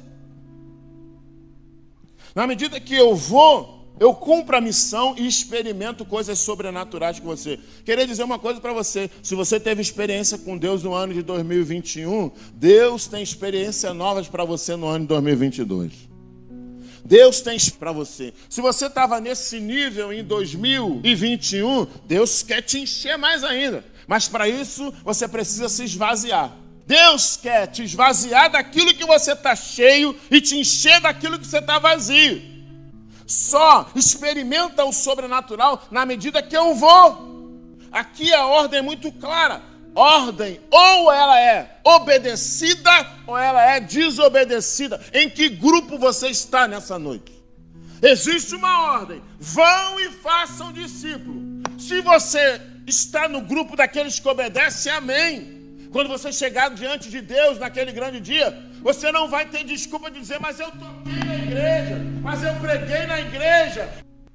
Na 2.35 2.45
medida 2.45 2.79
que 2.79 2.95
eu 2.95 3.15
vou, 3.15 3.95
eu 3.99 4.13
cumpro 4.13 4.55
a 4.55 4.61
missão 4.61 5.15
e 5.17 5.27
experimento 5.27 6.05
coisas 6.05 6.39
sobrenaturais 6.39 7.19
com 7.19 7.27
você. 7.27 7.59
Queria 7.83 8.05
dizer 8.05 8.23
uma 8.23 8.37
coisa 8.37 8.59
para 8.59 8.73
você: 8.73 9.09
se 9.23 9.33
você 9.33 9.59
teve 9.59 9.81
experiência 9.81 10.37
com 10.37 10.57
Deus 10.57 10.83
no 10.83 10.93
ano 10.93 11.13
de 11.13 11.23
2021, 11.23 12.31
Deus 12.53 13.07
tem 13.07 13.23
experiências 13.23 13.95
novas 13.95 14.27
para 14.27 14.45
você 14.45 14.75
no 14.75 14.87
ano 14.87 15.05
de 15.05 15.07
2022. 15.07 16.06
Deus 17.07 17.39
tem 17.39 17.57
para 17.79 17.93
você. 17.93 18.33
Se 18.49 18.59
você 18.59 18.87
estava 18.87 19.21
nesse 19.21 19.61
nível 19.61 20.11
em 20.11 20.21
2021, 20.25 21.87
Deus 22.05 22.43
quer 22.43 22.61
te 22.61 22.79
encher 22.79 23.17
mais 23.17 23.45
ainda. 23.45 23.81
Mas 24.05 24.27
para 24.27 24.49
isso 24.49 24.93
você 25.05 25.25
precisa 25.25 25.69
se 25.69 25.85
esvaziar. 25.85 26.53
Deus 26.85 27.37
quer 27.37 27.67
te 27.67 27.81
esvaziar 27.83 28.51
daquilo 28.51 28.93
que 28.93 29.05
você 29.05 29.31
está 29.31 29.55
cheio 29.55 30.17
e 30.29 30.41
te 30.41 30.57
encher 30.57 30.99
daquilo 30.99 31.39
que 31.39 31.47
você 31.47 31.59
está 31.59 31.79
vazio. 31.79 32.41
Só 33.25 33.89
experimenta 33.95 34.83
o 34.83 34.91
sobrenatural 34.91 35.87
na 35.89 36.05
medida 36.05 36.43
que 36.43 36.57
eu 36.57 36.75
vou. 36.75 37.79
Aqui 37.89 38.33
a 38.33 38.45
ordem 38.45 38.79
é 38.79 38.83
muito 38.83 39.13
clara. 39.13 39.61
Ordem, 39.97 40.61
ou 40.69 41.11
ela 41.11 41.41
é 41.41 41.79
obedecida 41.83 42.91
ou 43.25 43.35
ela 43.35 43.63
é 43.63 43.79
desobedecida. 43.79 45.03
Em 45.11 45.27
que 45.27 45.49
grupo 45.49 45.97
você 45.97 46.27
está 46.27 46.67
nessa 46.67 46.99
noite? 46.99 47.33
Existe 47.99 48.53
uma 48.53 48.93
ordem: 48.93 49.23
vão 49.39 49.99
e 49.99 50.11
façam 50.11 50.71
discípulo. 50.71 51.41
Se 51.79 51.99
você 52.01 52.61
está 52.85 53.27
no 53.27 53.41
grupo 53.41 53.75
daqueles 53.75 54.19
que 54.19 54.27
obedecem, 54.27 54.91
amém. 54.91 55.89
Quando 55.91 56.09
você 56.09 56.31
chegar 56.31 56.69
diante 56.69 57.09
de 57.09 57.19
Deus 57.19 57.57
naquele 57.57 57.91
grande 57.91 58.19
dia, 58.19 58.55
você 58.83 59.11
não 59.11 59.27
vai 59.27 59.47
ter 59.47 59.63
desculpa 59.63 60.11
de 60.11 60.19
dizer, 60.19 60.39
mas 60.39 60.59
eu 60.59 60.69
toquei 60.69 61.23
na 61.25 61.35
igreja, 61.35 61.95
mas 62.21 62.43
eu 62.43 62.53
preguei 62.57 63.07
na 63.07 63.19
igreja. 63.19 63.89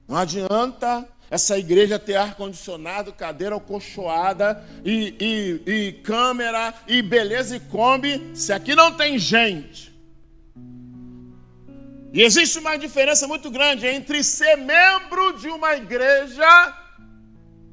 Não 0.09 0.17
adianta 0.17 1.07
essa 1.33 1.59
igreja 1.59 1.99
ter 1.99 2.17
ar-condicionado, 2.17 3.11
cadeira 3.11 3.55
alcochoada 3.55 4.63
e, 4.85 5.17
e, 5.67 5.73
e 5.73 5.93
câmera 6.03 6.75
e 6.87 7.01
beleza 7.01 7.57
e 7.57 7.61
combi, 7.61 8.21
se 8.35 8.53
aqui 8.53 8.75
não 8.75 8.93
tem 8.93 9.19
gente. 9.19 9.91
E 12.13 12.21
existe 12.21 12.59
uma 12.59 12.77
diferença 12.77 13.27
muito 13.27 13.51
grande 13.51 13.87
entre 13.87 14.23
ser 14.23 14.57
membro 14.57 15.39
de 15.39 15.49
uma 15.49 15.75
igreja 15.75 16.77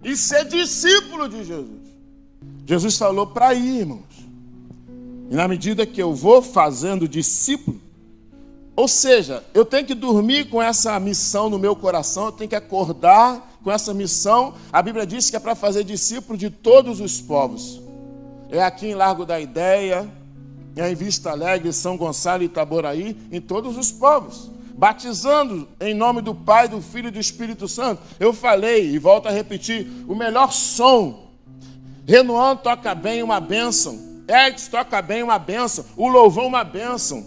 e 0.05 0.15
ser 0.15 0.45
discípulo 0.45 1.27
de 1.27 1.43
Jesus. 1.43 1.81
Jesus 2.65 2.97
falou 2.97 3.27
para 3.27 3.53
ir, 3.53 3.79
irmãos. 3.79 4.25
E 5.29 5.35
na 5.35 5.49
medida 5.49 5.85
que 5.85 6.01
eu 6.01 6.15
vou 6.15 6.41
fazendo 6.41 7.09
discípulo, 7.09 7.81
ou 8.73 8.87
seja, 8.87 9.43
eu 9.53 9.65
tenho 9.65 9.85
que 9.85 9.93
dormir 9.93 10.47
com 10.47 10.63
essa 10.63 10.97
missão 10.97 11.49
no 11.49 11.59
meu 11.59 11.75
coração, 11.75 12.27
eu 12.27 12.31
tenho 12.31 12.49
que 12.49 12.55
acordar 12.55 13.48
com 13.63 13.71
essa 13.71 13.93
missão. 13.93 14.53
A 14.71 14.81
Bíblia 14.81 15.05
diz 15.05 15.29
que 15.29 15.35
é 15.35 15.39
para 15.39 15.55
fazer 15.55 15.83
discípulo 15.83 16.37
de 16.37 16.49
todos 16.49 16.99
os 16.99 17.21
povos. 17.21 17.81
É 18.49 18.61
aqui 18.63 18.87
em 18.87 18.95
Largo 18.95 19.25
da 19.25 19.39
Ideia, 19.39 20.09
é 20.75 20.91
em 20.91 20.95
Vista 20.95 21.31
Alegre, 21.31 21.71
São 21.71 21.97
Gonçalo 21.97 22.43
e 22.43 22.47
Itaboraí, 22.47 23.15
em 23.31 23.39
todos 23.39 23.77
os 23.77 23.91
povos. 23.91 24.49
Batizando 24.73 25.67
em 25.79 25.93
nome 25.93 26.21
do 26.21 26.33
Pai, 26.33 26.67
do 26.67 26.81
Filho 26.81 27.09
e 27.09 27.11
do 27.11 27.19
Espírito 27.19 27.67
Santo. 27.67 28.01
Eu 28.19 28.33
falei 28.33 28.89
e 28.89 28.97
volto 28.97 29.27
a 29.27 29.31
repetir: 29.31 29.87
o 30.07 30.15
melhor 30.15 30.53
som 30.53 31.29
Renoan 32.09 32.55
toca 32.55 32.95
bem 32.95 33.21
uma 33.21 33.39
bênção. 33.39 33.99
Edson 34.27 34.71
toca 34.71 34.99
bem 34.99 35.21
uma 35.21 35.37
bênção. 35.37 35.85
O 35.95 36.07
louvor 36.07 36.43
uma 36.43 36.63
bênção. 36.63 37.23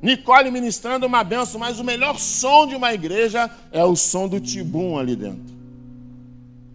Nicole 0.00 0.48
ministrando 0.48 1.06
uma 1.06 1.24
bênção. 1.24 1.58
Mas 1.58 1.80
o 1.80 1.84
melhor 1.84 2.16
som 2.20 2.64
de 2.64 2.76
uma 2.76 2.94
igreja 2.94 3.50
é 3.72 3.84
o 3.84 3.96
som 3.96 4.28
do 4.28 4.38
tibum 4.38 4.96
ali 4.96 5.16
dentro. 5.16 5.61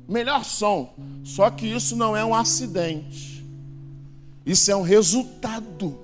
Melhor 0.08 0.46
som. 0.46 0.94
Só 1.24 1.50
que 1.50 1.68
isso 1.68 1.96
não 1.96 2.16
é 2.16 2.24
um 2.24 2.34
acidente. 2.34 3.46
Isso 4.46 4.72
é 4.72 4.76
um 4.76 4.82
resultado 4.82 6.00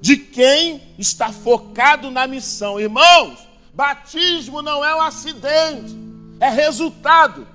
de 0.00 0.16
quem 0.16 0.82
está 0.98 1.32
focado 1.32 2.10
na 2.10 2.26
missão. 2.26 2.80
Irmãos, 2.80 3.38
batismo 3.72 4.62
não 4.62 4.84
é 4.84 4.94
um 4.94 5.00
acidente, 5.00 5.96
é 6.40 6.48
resultado. 6.48 7.46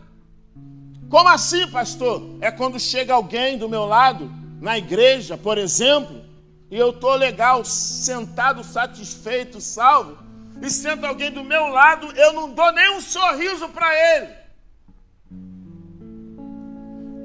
Como 1.10 1.30
assim, 1.30 1.68
pastor? 1.68 2.38
É 2.42 2.50
quando 2.50 2.80
chega 2.80 3.14
alguém 3.14 3.58
do 3.58 3.70
meu 3.70 3.86
lado, 3.86 4.32
na 4.62 4.78
igreja, 4.78 5.38
por 5.38 5.58
exemplo, 5.58 6.24
e 6.72 6.78
eu 6.78 6.92
estou 6.92 7.16
legal, 7.16 7.64
sentado, 7.66 8.64
satisfeito, 8.64 9.60
salvo, 9.60 10.18
e 10.62 10.70
senta 10.70 11.08
alguém 11.08 11.32
do 11.32 11.44
meu 11.44 11.68
lado, 11.68 12.12
eu 12.16 12.34
não 12.34 12.50
dou 12.52 12.72
nem 12.72 12.96
um 12.96 13.02
sorriso 13.02 13.68
para 13.70 13.94
ele. 14.16 14.43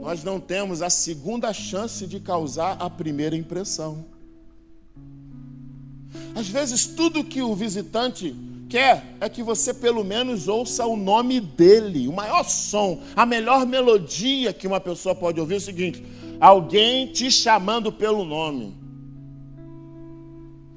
Nós 0.00 0.22
não 0.22 0.38
temos 0.38 0.80
a 0.80 0.90
segunda 0.90 1.52
chance 1.52 2.06
de 2.06 2.20
causar 2.20 2.76
a 2.80 2.88
primeira 2.88 3.36
impressão. 3.36 4.04
Às 6.34 6.48
vezes, 6.48 6.86
tudo 6.86 7.24
que 7.24 7.42
o 7.42 7.54
visitante 7.54 8.34
quer 8.68 9.16
é 9.20 9.28
que 9.28 9.42
você 9.42 9.72
pelo 9.74 10.04
menos 10.04 10.46
ouça 10.46 10.86
o 10.86 10.96
nome 10.96 11.40
dele, 11.40 12.06
o 12.06 12.12
maior 12.12 12.44
som, 12.44 13.02
a 13.16 13.26
melhor 13.26 13.66
melodia 13.66 14.52
que 14.52 14.66
uma 14.66 14.80
pessoa 14.80 15.14
pode 15.14 15.40
ouvir 15.40 15.54
é 15.54 15.56
o 15.58 15.60
seguinte: 15.60 16.04
alguém 16.40 17.06
te 17.06 17.30
chamando 17.30 17.90
pelo 17.90 18.24
nome. 18.24 18.76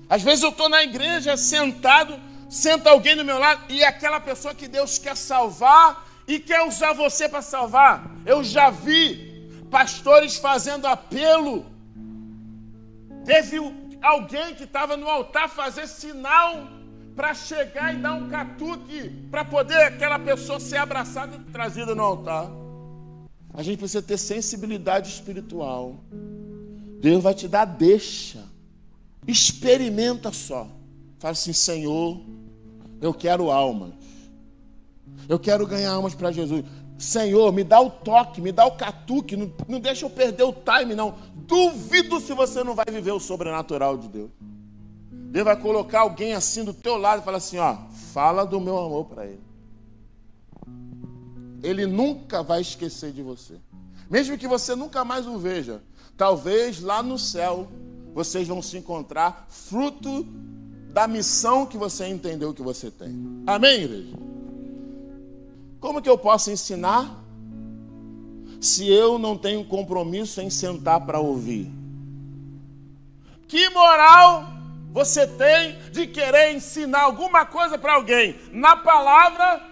Às 0.09 0.21
vezes 0.21 0.43
eu 0.43 0.49
estou 0.49 0.67
na 0.67 0.83
igreja 0.83 1.37
sentado, 1.37 2.19
senta 2.49 2.89
alguém 2.89 3.15
do 3.15 3.23
meu 3.23 3.39
lado 3.39 3.63
e 3.69 3.81
é 3.81 3.87
aquela 3.87 4.19
pessoa 4.19 4.53
que 4.53 4.67
Deus 4.67 4.97
quer 4.97 5.15
salvar 5.15 6.10
e 6.35 6.39
quer 6.39 6.65
usar 6.67 6.93
você 6.93 7.27
para 7.27 7.41
salvar. 7.41 8.09
Eu 8.25 8.43
já 8.43 8.69
vi 8.69 9.49
pastores 9.69 10.37
fazendo 10.37 10.85
apelo. 10.85 11.65
Teve 13.25 13.57
alguém 14.01 14.55
que 14.55 14.63
estava 14.63 14.95
no 14.95 15.07
altar 15.09 15.49
fazer 15.49 15.87
sinal 15.87 16.67
para 17.15 17.33
chegar 17.33 17.93
e 17.93 17.97
dar 17.97 18.13
um 18.13 18.29
catuque, 18.29 19.09
para 19.29 19.43
poder 19.43 19.81
aquela 19.83 20.17
pessoa 20.17 20.59
ser 20.59 20.77
abraçada 20.77 21.35
e 21.35 21.51
trazida 21.51 21.93
no 21.93 22.01
altar. 22.01 22.49
A 23.53 23.61
gente 23.61 23.79
precisa 23.79 24.01
ter 24.01 24.17
sensibilidade 24.17 25.09
espiritual. 25.09 25.99
Deus 27.01 27.21
vai 27.21 27.33
te 27.33 27.47
dar 27.47 27.65
deixa. 27.65 28.43
Experimenta 29.27 30.31
só. 30.31 30.67
Fala 31.19 31.33
assim, 31.33 31.53
Senhor, 31.53 32.21
Eu 33.01 33.15
quero 33.15 33.49
almas. 33.49 33.93
Eu 35.27 35.39
quero 35.39 35.65
ganhar 35.65 35.91
almas 35.91 36.15
para 36.15 36.31
Jesus. 36.31 36.63
Senhor, 36.97 37.51
me 37.51 37.63
dá 37.63 37.81
o 37.81 37.89
toque, 37.89 38.39
me 38.39 38.51
dá 38.51 38.65
o 38.65 38.71
catuque, 38.71 39.35
não, 39.35 39.51
não 39.67 39.79
deixa 39.79 40.05
eu 40.05 40.09
perder 40.09 40.43
o 40.43 40.53
time, 40.53 40.93
não. 40.93 41.15
Duvido 41.33 42.19
se 42.19 42.33
você 42.33 42.63
não 42.63 42.75
vai 42.75 42.85
viver 42.91 43.11
o 43.11 43.19
sobrenatural 43.19 43.97
de 43.97 44.07
Deus. 44.07 44.29
Deus 45.09 45.45
vai 45.45 45.55
colocar 45.55 46.01
alguém 46.01 46.33
assim 46.33 46.63
do 46.63 46.73
teu 46.73 46.97
lado 46.97 47.21
e 47.21 47.25
falar 47.25 47.37
assim, 47.37 47.57
ó, 47.57 47.77
fala 48.13 48.45
do 48.45 48.59
meu 48.59 48.77
amor 48.77 49.05
para 49.05 49.25
ele. 49.25 49.41
Ele 51.63 51.85
nunca 51.85 52.43
vai 52.43 52.61
esquecer 52.61 53.11
de 53.11 53.21
você. 53.21 53.55
Mesmo 54.09 54.37
que 54.37 54.47
você 54.47 54.75
nunca 54.75 55.05
mais 55.05 55.25
o 55.25 55.37
veja, 55.37 55.81
talvez 56.17 56.81
lá 56.81 57.01
no 57.01 57.17
céu 57.17 57.67
vocês 58.13 58.47
vão 58.47 58.61
se 58.61 58.77
encontrar 58.77 59.47
fruto 59.49 60.23
da 60.91 61.07
missão 61.07 61.65
que 61.65 61.77
você 61.77 62.07
entendeu 62.07 62.53
que 62.53 62.61
você 62.61 62.91
tem. 62.91 63.43
Amém, 63.47 63.83
igreja? 63.83 64.30
Como 65.81 66.01
que 66.01 66.09
eu 66.09 66.17
posso 66.17 66.49
ensinar 66.49 67.21
se 68.61 68.89
eu 68.89 69.19
não 69.19 69.37
tenho 69.37 69.65
compromisso 69.65 70.39
em 70.39 70.49
sentar 70.49 71.01
para 71.01 71.19
ouvir? 71.19 71.69
Que 73.47 73.69
moral 73.71 74.45
você 74.93 75.27
tem 75.27 75.77
de 75.91 76.07
querer 76.07 76.53
ensinar 76.53 77.01
alguma 77.01 77.45
coisa 77.45 77.77
para 77.77 77.95
alguém 77.95 78.35
na 78.53 78.77
palavra 78.77 79.69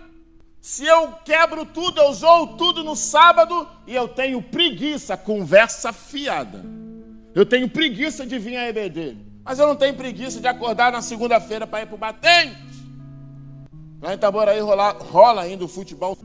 se 0.62 0.86
eu 0.86 1.14
quebro 1.24 1.66
tudo, 1.66 2.02
eu 2.02 2.12
zoo 2.12 2.58
tudo 2.58 2.84
no 2.84 2.96
sábado 2.96 3.68
e 3.88 3.96
eu 3.96 4.08
tenho 4.08 4.42
preguiça, 4.42 5.16
conversa 5.16 5.94
fiada. 5.94 6.66
Eu 7.34 7.46
tenho 7.46 7.70
preguiça 7.70 8.26
de 8.26 8.38
vir 8.38 8.58
a 8.58 8.68
EBD, 8.68 9.16
mas 9.44 9.58
eu 9.58 9.68
não 9.68 9.76
tenho 9.76 9.96
preguiça 9.96 10.42
de 10.42 10.48
acordar 10.48 10.92
na 10.92 11.02
segunda-feira 11.02 11.66
para 11.66 11.84
ir 11.84 11.86
para 11.86 11.96
o 11.96 11.98
batente. 11.98 12.69
Lá 14.02 14.14
em 14.14 14.16
Itaboraí 14.16 14.60
rola, 14.60 14.92
rola 14.92 15.42
ainda 15.42 15.66
o 15.66 15.68
futebol 15.68 16.18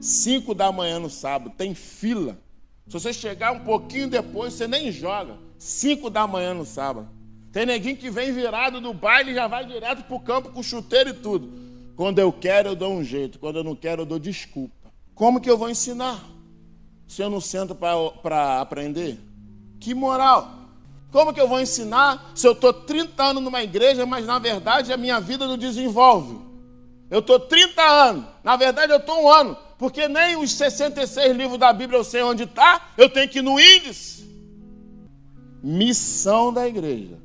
5 0.00 0.54
da 0.54 0.72
manhã 0.72 0.98
no 0.98 1.10
sábado, 1.10 1.54
tem 1.56 1.74
fila. 1.74 2.38
Se 2.86 2.94
você 2.94 3.12
chegar 3.12 3.52
um 3.52 3.60
pouquinho 3.60 4.08
depois, 4.08 4.54
você 4.54 4.66
nem 4.66 4.90
joga. 4.90 5.36
5 5.58 6.08
da 6.08 6.26
manhã 6.26 6.54
no 6.54 6.64
sábado. 6.64 7.08
Tem 7.52 7.66
neguinho 7.66 7.96
que 7.96 8.10
vem 8.10 8.32
virado 8.32 8.80
do 8.80 8.94
baile 8.94 9.32
e 9.32 9.34
já 9.34 9.46
vai 9.46 9.64
direto 9.66 10.04
para 10.04 10.16
o 10.16 10.20
campo 10.20 10.50
com 10.50 10.62
chuteiro 10.62 11.10
e 11.10 11.14
tudo. 11.14 11.52
Quando 11.94 12.18
eu 12.18 12.32
quero, 12.32 12.70
eu 12.70 12.76
dou 12.76 12.94
um 12.94 13.04
jeito. 13.04 13.38
Quando 13.38 13.56
eu 13.56 13.64
não 13.64 13.76
quero, 13.76 14.02
eu 14.02 14.06
dou 14.06 14.18
desculpa. 14.18 14.90
Como 15.14 15.40
que 15.40 15.50
eu 15.50 15.58
vou 15.58 15.68
ensinar? 15.68 16.24
Se 17.06 17.22
eu 17.22 17.28
não 17.28 17.40
sento 17.40 17.74
para 17.74 18.60
aprender? 18.60 19.18
Que 19.78 19.92
moral! 19.92 20.60
Como 21.12 21.34
que 21.34 21.40
eu 21.40 21.48
vou 21.48 21.60
ensinar 21.60 22.30
se 22.34 22.46
eu 22.46 22.52
estou 22.52 22.72
30 22.72 23.22
anos 23.22 23.42
numa 23.42 23.62
igreja, 23.62 24.06
mas 24.06 24.24
na 24.24 24.38
verdade 24.38 24.92
a 24.92 24.96
minha 24.96 25.20
vida 25.20 25.46
não 25.46 25.58
desenvolve? 25.58 26.49
Eu 27.10 27.18
estou 27.18 27.40
30 27.40 27.82
anos, 27.82 28.24
na 28.44 28.56
verdade 28.56 28.92
eu 28.92 28.98
estou 28.98 29.24
um 29.24 29.28
ano, 29.28 29.56
porque 29.76 30.06
nem 30.06 30.36
os 30.36 30.52
66 30.52 31.36
livros 31.36 31.58
da 31.58 31.72
Bíblia 31.72 31.98
eu 31.98 32.04
sei 32.04 32.22
onde 32.22 32.44
está, 32.44 32.92
eu 32.96 33.10
tenho 33.10 33.28
que 33.28 33.40
ir 33.40 33.42
no 33.42 33.58
índice. 33.58 34.20
Missão 35.62 36.52
da 36.52 36.68
igreja: 36.68 37.18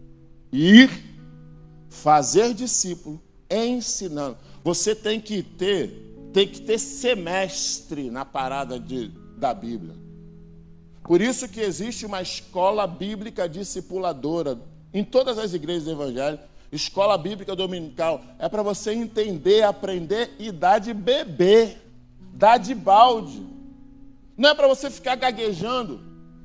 ir, 0.52 0.90
fazer 1.90 2.54
discípulo, 2.54 3.22
ensinando. 3.50 4.38
Você 4.64 4.96
tem 4.96 5.22
que 5.22 5.44
ter, 5.44 5.92
tem 6.34 6.48
que 6.48 6.62
ter 6.62 6.80
semestre 6.80 8.10
na 8.10 8.26
parada 8.26 8.80
de, 8.80 9.10
da 9.38 9.54
Bíblia. 9.54 9.96
Por 11.04 11.22
isso 11.22 11.48
que 11.48 11.62
existe 11.62 12.06
uma 12.06 12.22
escola 12.22 12.88
bíblica 12.88 13.48
discipuladora 13.48 14.60
em 14.92 15.04
todas 15.04 15.38
as 15.38 15.54
igrejas 15.54 15.88
evangélicas. 15.88 16.48
Escola 16.72 17.18
bíblica 17.18 17.56
dominical 17.56 18.22
é 18.40 18.50
para 18.50 18.64
você 18.64 18.92
entender, 18.94 19.64
aprender 19.64 20.36
e 20.40 20.52
dar 20.52 20.80
de 20.80 20.94
beber, 20.94 21.82
dar 22.34 22.58
de 22.58 22.74
balde. 22.74 23.46
Não 24.38 24.50
é 24.50 24.54
para 24.54 24.68
você 24.68 24.90
ficar 24.90 25.16
gaguejando. 25.16 26.02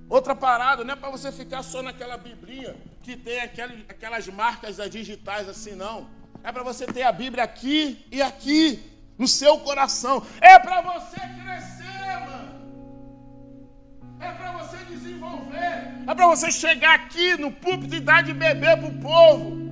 Outra 0.09 0.35
parada, 0.35 0.85
não 0.85 0.95
é 0.95 0.97
para 0.97 1.11
você 1.11 1.31
ficar 1.31 1.63
só 1.63 1.83
naquela 1.83 2.17
biblinha 2.17 2.77
que 3.03 3.17
tem 3.17 3.41
aquelas 3.41 4.27
marcas 4.29 4.77
digitais 4.91 5.49
assim, 5.49 5.75
não. 5.75 6.09
É 6.43 6.51
para 6.51 6.63
você 6.63 6.87
ter 6.87 7.03
a 7.03 7.13
Bíblia 7.13 7.45
aqui 7.45 8.05
e 8.11 8.21
aqui, 8.21 8.83
no 9.19 9.29
seu 9.29 9.59
coração. 9.59 10.23
É 10.41 10.59
para 10.59 10.81
você 10.81 11.21
crescer, 11.21 12.27
mano. 12.27 12.61
É 14.19 14.33
para 14.33 14.53
você 14.53 14.77
desenvolver. 14.85 16.05
É 16.07 16.15
para 16.15 16.27
você 16.27 16.51
chegar 16.51 16.95
aqui 16.95 17.37
no 17.37 17.53
púlpito 17.53 17.95
e 17.95 18.01
dar 18.01 18.23
de 18.23 18.33
beber 18.33 18.79
para 18.79 18.89
o 18.89 18.99
povo. 19.01 19.70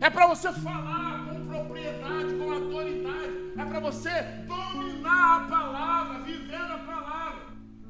É 0.00 0.10
para 0.10 0.26
você 0.26 0.52
falar 0.52 1.26
com 1.26 1.46
propriedade, 1.46 2.34
com 2.34 2.52
autoridade. 2.52 3.52
É 3.58 3.64
para 3.64 3.80
você 3.80 4.10
dominar 4.46 5.36
a 5.36 5.48
palavra, 5.48 6.18
vivendo 6.24 6.72
a 6.72 6.78
palavra. 6.78 7.42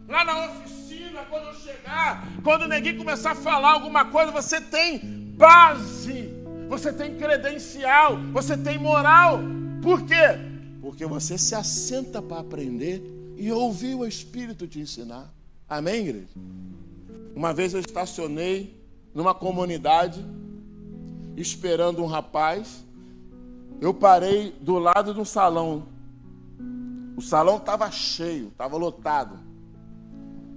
Lá 0.09 0.25
na 0.25 0.47
oficina, 0.47 1.25
quando 1.29 1.47
eu 1.47 1.55
chegar, 1.55 2.27
quando 2.45 2.69
neguinho 2.69 2.99
começar 2.99 3.33
a 3.33 3.35
falar 3.35 3.73
alguma 3.73 4.05
coisa, 4.05 4.31
você 4.31 4.61
tem 4.61 5.01
base 5.37 6.37
você 6.69 6.93
tem 6.93 7.17
credencial, 7.17 8.19
você 8.33 8.57
tem 8.57 8.79
moral. 8.79 9.41
Por 9.83 10.03
quê? 10.05 10.39
Porque 10.81 11.07
você 11.07 11.39
se 11.39 11.55
assenta 11.55 12.21
para 12.21 12.41
aprender 12.41 13.03
e 13.37 13.51
ouvir 13.53 13.95
o 13.95 14.05
Espírito 14.05 14.67
te 14.67 14.81
ensinar. 14.81 15.33
Amém, 15.69 16.09
igreja? 16.09 16.27
Uma 17.35 17.53
vez 17.53 17.75
eu 17.75 17.81
estacionei 17.81 18.83
numa 19.15 19.35
comunidade 19.35 20.25
esperando 21.37 22.03
um 22.03 22.07
rapaz. 22.07 22.85
Eu 23.81 23.93
parei 23.93 24.53
do 24.61 24.79
lado 24.79 25.13
de 25.13 25.21
um 25.21 25.25
salão. 25.25 25.89
O 27.17 27.21
salão 27.21 27.57
estava 27.57 27.91
cheio, 27.91 28.49
estava 28.49 28.77
lotado. 28.77 29.39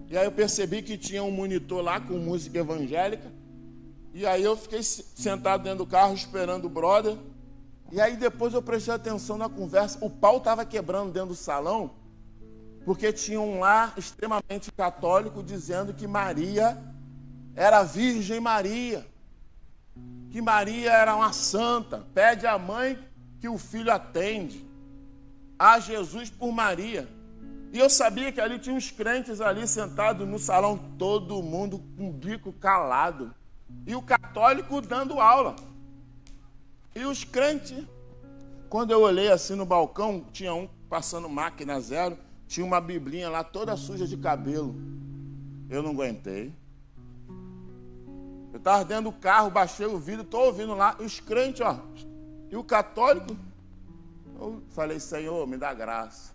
E 0.09 0.17
aí 0.17 0.25
eu 0.25 0.31
percebi 0.31 0.81
que 0.81 0.97
tinha 0.97 1.23
um 1.23 1.31
monitor 1.31 1.81
lá 1.81 1.99
com 1.99 2.17
música 2.17 2.57
evangélica. 2.57 3.31
E 4.13 4.25
aí 4.25 4.43
eu 4.43 4.57
fiquei 4.57 4.81
sentado 4.81 5.63
dentro 5.63 5.79
do 5.79 5.85
carro 5.85 6.13
esperando 6.13 6.65
o 6.65 6.69
brother. 6.69 7.15
E 7.91 8.01
aí 8.01 8.17
depois 8.17 8.53
eu 8.53 8.61
prestei 8.61 8.93
atenção 8.93 9.37
na 9.37 9.47
conversa. 9.47 9.97
O 10.01 10.09
pau 10.09 10.37
estava 10.37 10.65
quebrando 10.65 11.11
dentro 11.11 11.29
do 11.29 11.35
salão, 11.35 11.91
porque 12.85 13.13
tinha 13.13 13.39
um 13.39 13.59
lá 13.59 13.93
extremamente 13.97 14.71
católico 14.71 15.43
dizendo 15.43 15.93
que 15.93 16.07
Maria 16.07 16.77
era 17.55 17.83
Virgem 17.83 18.39
Maria. 18.39 19.05
Que 20.29 20.41
Maria 20.41 20.91
era 20.91 21.15
uma 21.15 21.33
santa. 21.33 22.05
Pede 22.13 22.45
à 22.45 22.57
mãe 22.57 22.97
que 23.39 23.47
o 23.47 23.57
filho 23.57 23.91
atende. 23.91 24.67
A 25.57 25.79
Jesus 25.79 26.29
por 26.29 26.51
Maria. 26.51 27.07
E 27.71 27.77
eu 27.77 27.89
sabia 27.89 28.31
que 28.31 28.41
ali 28.41 28.57
tinha 28.57 28.75
uns 28.75 28.89
crentes 28.89 29.41
ali 29.41 29.67
sentados 29.67 30.27
no 30.27 30.39
salão, 30.39 30.77
todo 30.97 31.41
mundo 31.43 31.83
com 31.95 32.09
o 32.09 32.13
bico 32.13 32.51
calado 32.51 33.33
e 33.85 33.95
o 33.95 34.01
católico 34.01 34.81
dando 34.81 35.19
aula. 35.19 35.55
E 36.95 37.05
os 37.05 37.23
crentes, 37.23 37.85
quando 38.69 38.91
eu 38.91 39.01
olhei 39.01 39.31
assim 39.31 39.55
no 39.55 39.65
balcão, 39.65 40.25
tinha 40.31 40.53
um 40.53 40.67
passando 40.89 41.29
máquina 41.29 41.79
zero, 41.79 42.17
tinha 42.47 42.65
uma 42.65 42.81
biblinha 42.81 43.29
lá 43.29 43.43
toda 43.43 43.77
suja 43.77 44.07
de 44.07 44.17
cabelo. 44.17 44.75
Eu 45.69 45.83
não 45.83 45.91
aguentei. 45.91 46.51
Eu 48.59 48.61
estava 48.61 48.83
dentro 48.83 49.05
do 49.05 49.13
carro, 49.13 49.49
baixei 49.49 49.85
o 49.85 49.97
vidro, 49.97 50.23
estou 50.23 50.47
ouvindo 50.47 50.75
lá, 50.75 50.93
os 50.99 51.21
crentes, 51.21 51.61
ó. 51.61 51.79
E 52.49 52.57
o 52.57 52.63
católico, 52.63 53.33
eu 54.37 54.61
falei, 54.71 54.99
Senhor, 54.99 55.47
me 55.47 55.55
dá 55.55 55.73
graça. 55.73 56.33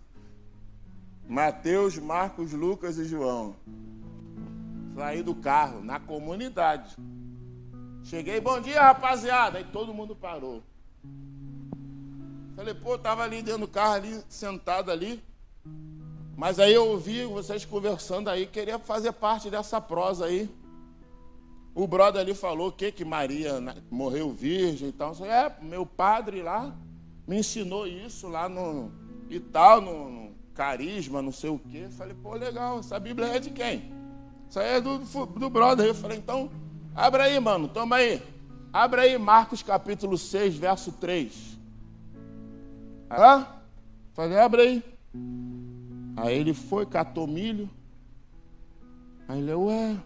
Mateus, 1.29 1.99
Marcos, 1.99 2.51
Lucas 2.51 2.97
e 2.97 3.05
João. 3.05 3.55
Saí 4.95 5.21
do 5.21 5.35
carro, 5.35 5.83
na 5.83 5.99
comunidade. 5.99 6.95
Cheguei, 8.03 8.41
bom 8.41 8.59
dia, 8.59 8.81
rapaziada. 8.81 9.59
Aí 9.59 9.63
todo 9.63 9.93
mundo 9.93 10.15
parou. 10.15 10.63
Falei, 12.55 12.73
pô, 12.73 12.97
tava 12.97 13.21
ali 13.21 13.43
dentro 13.43 13.61
do 13.61 13.67
carro, 13.67 13.93
ali, 13.93 14.23
sentado 14.27 14.89
ali. 14.89 15.23
Mas 16.35 16.57
aí 16.57 16.73
eu 16.73 16.87
ouvi 16.87 17.23
vocês 17.25 17.65
conversando 17.65 18.31
aí, 18.31 18.47
queria 18.47 18.79
fazer 18.79 19.11
parte 19.11 19.47
dessa 19.47 19.79
prosa 19.79 20.25
aí. 20.25 20.49
O 21.75 21.85
brother 21.85 22.21
ali 22.21 22.33
falou 22.33 22.71
que, 22.71 22.91
que 22.91 23.05
Maria 23.05 23.61
morreu 23.91 24.31
virgem 24.31 24.89
e 24.89 24.91
tal. 24.91 25.13
É, 25.25 25.53
meu 25.61 25.85
padre 25.85 26.41
lá 26.41 26.73
me 27.27 27.37
ensinou 27.37 27.85
isso 27.85 28.27
lá 28.27 28.49
no 28.49 28.91
e 29.29 29.39
tal, 29.39 29.81
no, 29.81 30.09
no 30.09 30.31
carisma, 30.53 31.21
não 31.21 31.31
sei 31.31 31.49
o 31.49 31.59
quê. 31.59 31.87
Falei, 31.91 32.15
pô, 32.15 32.33
legal, 32.33 32.79
essa 32.79 32.99
Bíblia 32.99 33.27
é 33.27 33.39
de 33.39 33.49
quem? 33.49 33.91
Isso 34.49 34.59
aí 34.59 34.77
é 34.77 34.81
do, 34.81 34.99
do 34.99 35.49
brother. 35.49 35.85
Eu 35.85 35.95
falei, 35.95 36.17
então 36.17 36.49
Abre 36.95 37.23
aí, 37.23 37.37
mano, 37.41 37.67
toma 37.67 37.97
aí. 37.97 38.23
Abre 38.71 39.01
aí 39.01 39.17
Marcos 39.17 39.61
capítulo 39.61 40.17
6, 40.17 40.55
verso 40.55 40.93
3. 40.93 41.59
Hã? 43.11 43.45
Falei, 44.13 44.39
abre 44.39 44.61
aí. 44.61 44.83
Aí 46.15 46.37
ele 46.37 46.53
foi, 46.53 46.85
catou 46.85 47.27
milho. 47.27 47.69
Aí 49.27 49.41
ele, 49.41 49.53
ué, 49.53 49.97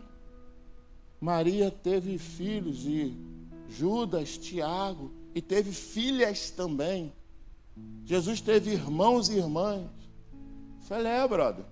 Maria 1.20 1.70
teve 1.70 2.18
filhos 2.18 2.86
e 2.86 3.16
Judas, 3.68 4.38
Tiago, 4.38 5.12
e 5.36 5.42
teve 5.42 5.72
filhas 5.72 6.50
também. 6.50 7.14
Jesus 8.06 8.42
teve 8.42 8.72
irmãos 8.72 9.30
e 9.30 9.38
irmãs. 9.38 9.88
É, 10.90 11.28
brother. 11.28 11.66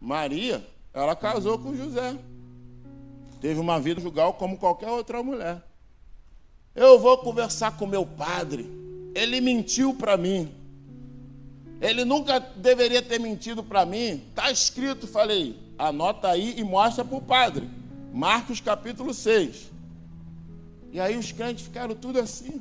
Maria, 0.00 0.66
ela 0.94 1.14
casou 1.14 1.58
com 1.58 1.76
José. 1.76 2.16
Teve 3.40 3.60
uma 3.60 3.78
vida 3.78 4.00
jugal 4.00 4.34
como 4.34 4.56
qualquer 4.56 4.90
outra 4.90 5.22
mulher. 5.22 5.62
Eu 6.74 6.98
vou 6.98 7.18
conversar 7.18 7.76
com 7.76 7.86
meu 7.86 8.06
padre. 8.06 8.70
Ele 9.14 9.40
mentiu 9.40 9.94
para 9.94 10.16
mim. 10.16 10.50
Ele 11.80 12.04
nunca 12.04 12.38
deveria 12.38 13.02
ter 13.02 13.18
mentido 13.18 13.62
para 13.62 13.84
mim. 13.84 14.22
Está 14.30 14.50
escrito, 14.50 15.06
falei. 15.06 15.58
Anota 15.76 16.28
aí 16.28 16.54
e 16.58 16.64
mostra 16.64 17.04
para 17.04 17.16
o 17.16 17.22
padre. 17.22 17.68
Marcos 18.12 18.60
capítulo 18.60 19.14
6. 19.14 19.70
E 20.92 20.98
aí 21.00 21.16
os 21.16 21.30
crentes 21.30 21.64
ficaram 21.64 21.94
tudo 21.94 22.18
assim. 22.18 22.60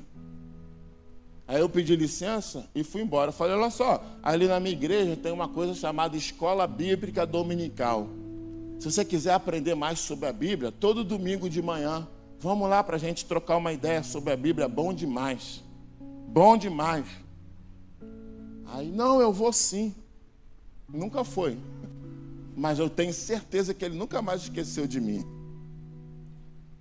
Aí 1.48 1.60
eu 1.60 1.68
pedi 1.68 1.96
licença 1.96 2.70
e 2.76 2.84
fui 2.84 3.02
embora. 3.02 3.32
Falei, 3.32 3.56
olha 3.56 3.72
só, 3.72 4.04
ali 4.22 4.48
na 4.48 4.60
minha 4.60 4.72
igreja 4.72 5.16
tem 5.16 5.32
uma 5.32 5.48
coisa 5.48 5.74
chamada 5.74 6.16
Escola 6.16 6.68
Bíblica 6.68 7.26
Dominical. 7.26 8.08
Se 8.80 8.92
você 8.92 9.04
quiser 9.04 9.34
aprender 9.34 9.74
mais 9.74 10.00
sobre 10.00 10.30
a 10.30 10.32
Bíblia, 10.32 10.72
todo 10.72 11.04
domingo 11.04 11.50
de 11.50 11.60
manhã, 11.60 12.08
vamos 12.40 12.70
lá 12.70 12.84
para 12.84 12.98
a 12.98 13.00
gente 13.00 13.26
trocar 13.26 13.58
uma 13.58 13.74
ideia 13.74 14.04
sobre 14.04 14.32
a 14.32 14.38
Bíblia. 14.38 14.68
Bom 14.68 14.94
demais. 14.94 15.64
Bom 16.28 16.56
demais. 16.56 17.08
Aí, 18.68 18.92
não, 18.92 19.20
eu 19.20 19.34
vou 19.34 19.52
sim. 19.52 19.96
Nunca 20.88 21.24
foi. 21.24 21.58
Mas 22.56 22.78
eu 22.78 22.90
tenho 22.90 23.12
certeza 23.12 23.74
que 23.74 23.84
ele 23.84 23.98
nunca 23.98 24.22
mais 24.22 24.44
esqueceu 24.44 24.86
de 24.86 25.02
mim. 25.02 25.39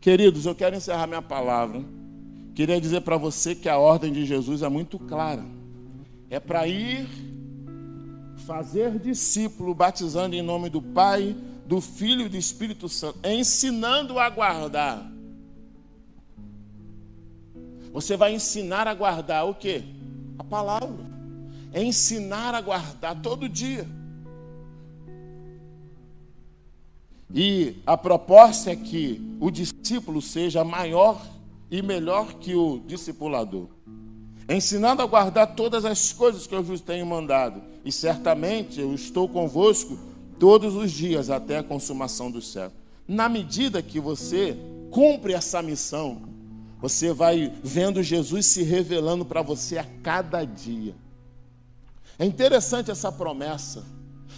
Queridos, 0.00 0.46
eu 0.46 0.54
quero 0.54 0.76
encerrar 0.76 1.06
minha 1.06 1.22
palavra. 1.22 1.82
Queria 2.54 2.80
dizer 2.80 3.00
para 3.02 3.16
você 3.16 3.54
que 3.54 3.68
a 3.68 3.78
ordem 3.78 4.12
de 4.12 4.24
Jesus 4.24 4.62
é 4.62 4.68
muito 4.68 4.98
clara. 4.98 5.44
É 6.30 6.38
para 6.38 6.66
ir 6.66 7.06
fazer 8.46 8.98
discípulo, 8.98 9.74
batizando 9.74 10.34
em 10.34 10.42
nome 10.42 10.70
do 10.70 10.80
Pai, 10.80 11.36
do 11.66 11.80
Filho 11.80 12.26
e 12.26 12.28
do 12.28 12.36
Espírito 12.36 12.88
Santo, 12.88 13.18
ensinando 13.24 14.18
a 14.18 14.30
guardar. 14.30 15.10
Você 17.92 18.16
vai 18.16 18.34
ensinar 18.34 18.86
a 18.86 18.94
guardar 18.94 19.46
o 19.46 19.54
quê? 19.54 19.82
A 20.38 20.44
palavra 20.44 21.04
é 21.72 21.82
ensinar 21.82 22.54
a 22.54 22.60
guardar 22.60 23.20
todo 23.20 23.48
dia. 23.48 23.86
E 27.34 27.76
a 27.86 27.96
proposta 27.96 28.70
é 28.70 28.76
que 28.76 29.20
o 29.38 29.50
discípulo 29.50 30.22
seja 30.22 30.64
maior 30.64 31.20
e 31.70 31.82
melhor 31.82 32.34
que 32.34 32.54
o 32.54 32.80
discipulador, 32.86 33.66
ensinando 34.48 35.02
a 35.02 35.06
guardar 35.06 35.54
todas 35.54 35.84
as 35.84 36.12
coisas 36.12 36.46
que 36.46 36.54
eu 36.54 36.62
vos 36.62 36.80
tenho 36.80 37.04
mandado, 37.04 37.60
e 37.84 37.92
certamente 37.92 38.80
eu 38.80 38.94
estou 38.94 39.28
convosco 39.28 39.98
todos 40.38 40.74
os 40.74 40.90
dias 40.90 41.28
até 41.28 41.58
a 41.58 41.62
consumação 41.62 42.30
do 42.30 42.40
céu. 42.40 42.72
Na 43.06 43.28
medida 43.28 43.82
que 43.82 44.00
você 44.00 44.56
cumpre 44.90 45.34
essa 45.34 45.60
missão, 45.60 46.22
você 46.80 47.12
vai 47.12 47.52
vendo 47.62 48.02
Jesus 48.02 48.46
se 48.46 48.62
revelando 48.62 49.24
para 49.24 49.42
você 49.42 49.76
a 49.76 49.84
cada 50.02 50.44
dia. 50.44 50.94
É 52.18 52.24
interessante 52.24 52.90
essa 52.90 53.12
promessa. 53.12 53.84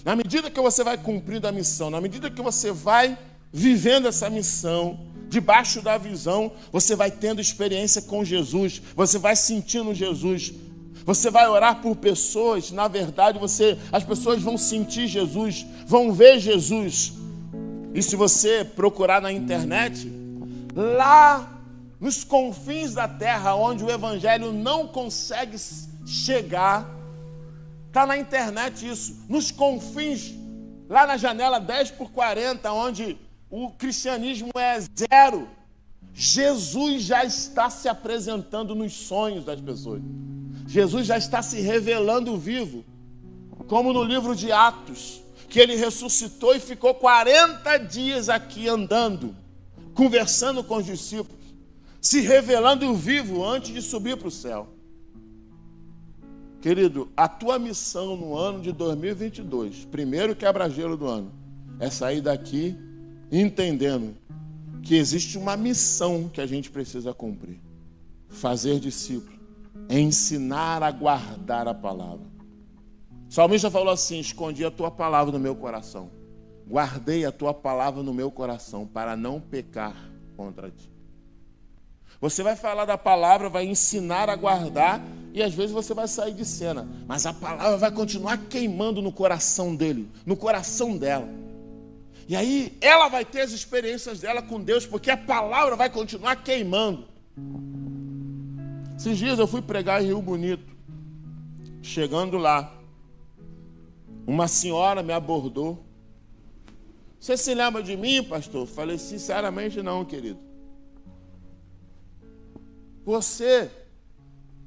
Na 0.04 0.16
medida 0.16 0.50
que 0.50 0.60
você 0.60 0.82
vai 0.82 0.96
cumprindo 0.96 1.46
a 1.46 1.52
missão, 1.52 1.90
na 1.90 2.00
medida 2.00 2.30
que 2.30 2.40
você 2.40 2.72
vai 2.72 3.18
vivendo 3.52 4.08
essa 4.08 4.30
missão, 4.30 4.98
debaixo 5.28 5.80
da 5.80 5.96
visão, 5.96 6.52
você 6.72 6.96
vai 6.96 7.10
tendo 7.10 7.40
experiência 7.40 8.02
com 8.02 8.24
Jesus, 8.24 8.82
você 8.94 9.18
vai 9.18 9.36
sentindo 9.36 9.94
Jesus. 9.94 10.52
Você 11.04 11.30
vai 11.30 11.48
orar 11.48 11.80
por 11.80 11.96
pessoas, 11.96 12.70
na 12.70 12.86
verdade, 12.86 13.38
você, 13.38 13.78
as 13.90 14.04
pessoas 14.04 14.42
vão 14.42 14.58
sentir 14.58 15.06
Jesus, 15.06 15.64
vão 15.86 16.12
ver 16.12 16.38
Jesus. 16.38 17.14
E 17.94 18.02
se 18.02 18.16
você 18.16 18.64
procurar 18.64 19.20
na 19.20 19.32
internet, 19.32 20.10
lá 20.74 21.58
nos 21.98 22.22
confins 22.22 22.94
da 22.94 23.08
terra, 23.08 23.54
onde 23.54 23.82
o 23.82 23.90
evangelho 23.90 24.52
não 24.52 24.86
consegue 24.86 25.56
chegar, 26.06 26.88
Está 27.90 28.06
na 28.06 28.16
internet 28.16 28.88
isso. 28.88 29.16
Nos 29.28 29.50
confins, 29.50 30.32
lá 30.88 31.08
na 31.08 31.16
janela 31.16 31.58
10 31.58 31.90
por 31.90 32.12
40, 32.12 32.72
onde 32.72 33.18
o 33.50 33.68
cristianismo 33.70 34.52
é 34.54 34.78
zero. 34.96 35.48
Jesus 36.14 37.02
já 37.02 37.24
está 37.24 37.68
se 37.68 37.88
apresentando 37.88 38.76
nos 38.76 38.92
sonhos 38.92 39.44
das 39.44 39.60
pessoas. 39.60 40.02
Jesus 40.68 41.04
já 41.04 41.18
está 41.18 41.42
se 41.42 41.60
revelando 41.60 42.38
vivo. 42.38 42.84
Como 43.66 43.92
no 43.92 44.04
livro 44.04 44.36
de 44.36 44.52
Atos, 44.52 45.20
que 45.48 45.58
ele 45.58 45.74
ressuscitou 45.74 46.54
e 46.54 46.60
ficou 46.60 46.94
40 46.94 47.76
dias 47.78 48.28
aqui 48.28 48.68
andando, 48.68 49.34
conversando 49.94 50.62
com 50.62 50.76
os 50.76 50.86
discípulos, 50.86 51.44
se 52.00 52.20
revelando 52.20 52.94
vivo 52.94 53.44
antes 53.44 53.74
de 53.74 53.82
subir 53.82 54.16
para 54.16 54.28
o 54.28 54.30
céu. 54.30 54.79
Querido, 56.60 57.10
a 57.16 57.26
tua 57.26 57.58
missão 57.58 58.16
no 58.16 58.36
ano 58.36 58.60
de 58.60 58.70
2022, 58.70 59.86
primeiro 59.86 60.36
quebra-gelo 60.36 60.94
do 60.94 61.06
ano, 61.06 61.32
é 61.78 61.88
sair 61.88 62.20
daqui 62.20 62.76
entendendo 63.32 64.14
que 64.82 64.94
existe 64.94 65.38
uma 65.38 65.56
missão 65.56 66.28
que 66.28 66.40
a 66.40 66.46
gente 66.46 66.70
precisa 66.70 67.14
cumprir: 67.14 67.58
fazer 68.28 68.78
discípulo, 68.78 69.38
ensinar 69.88 70.82
a 70.82 70.90
guardar 70.90 71.66
a 71.66 71.72
palavra. 71.72 72.26
O 73.28 73.32
salmista 73.32 73.70
falou 73.70 73.94
assim: 73.94 74.18
Escondi 74.18 74.62
a 74.62 74.70
tua 74.70 74.90
palavra 74.90 75.32
no 75.32 75.38
meu 75.38 75.56
coração, 75.56 76.10
guardei 76.68 77.24
a 77.24 77.32
tua 77.32 77.54
palavra 77.54 78.02
no 78.02 78.12
meu 78.12 78.30
coração 78.30 78.86
para 78.86 79.16
não 79.16 79.40
pecar 79.40 79.96
contra 80.36 80.70
ti. 80.70 80.90
Você 82.20 82.42
vai 82.42 82.54
falar 82.54 82.84
da 82.84 82.98
palavra, 82.98 83.48
vai 83.48 83.66
ensinar 83.66 84.28
a 84.28 84.36
guardar 84.36 85.02
e 85.32 85.42
às 85.42 85.54
vezes 85.54 85.70
você 85.70 85.94
vai 85.94 86.06
sair 86.06 86.34
de 86.34 86.44
cena, 86.44 86.86
mas 87.06 87.24
a 87.24 87.32
palavra 87.32 87.78
vai 87.78 87.90
continuar 87.90 88.36
queimando 88.36 89.00
no 89.00 89.12
coração 89.12 89.74
dele, 89.74 90.10
no 90.26 90.36
coração 90.36 90.96
dela. 90.98 91.28
E 92.28 92.36
aí 92.36 92.76
ela 92.80 93.08
vai 93.08 93.24
ter 93.24 93.40
as 93.40 93.52
experiências 93.52 94.20
dela 94.20 94.42
com 94.42 94.60
Deus, 94.60 94.86
porque 94.86 95.10
a 95.10 95.16
palavra 95.16 95.76
vai 95.76 95.88
continuar 95.88 96.36
queimando. 96.36 97.06
Esses 98.96 99.16
dias 99.16 99.38
eu 99.38 99.46
fui 99.46 99.62
pregar 99.62 100.02
em 100.02 100.06
Rio 100.06 100.20
Bonito. 100.20 100.70
Chegando 101.82 102.36
lá, 102.36 102.72
uma 104.26 104.46
senhora 104.46 105.02
me 105.02 105.12
abordou. 105.12 105.82
Você 107.18 107.36
se 107.36 107.54
lembra 107.54 107.82
de 107.82 107.96
mim, 107.96 108.22
pastor? 108.22 108.66
Falei, 108.66 108.98
sinceramente, 108.98 109.82
não, 109.82 110.04
querido. 110.04 110.49
Você 113.10 113.68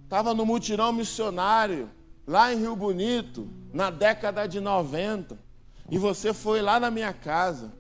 estava 0.03 0.33
no 0.33 0.45
mutirão 0.45 0.91
missionário, 0.91 1.89
lá 2.27 2.53
em 2.53 2.59
Rio 2.59 2.75
Bonito, 2.75 3.47
na 3.73 3.89
década 3.89 4.45
de 4.45 4.59
90, 4.59 5.37
e 5.89 5.97
você 5.97 6.33
foi 6.33 6.61
lá 6.61 6.77
na 6.77 6.91
minha 6.91 7.13
casa, 7.13 7.71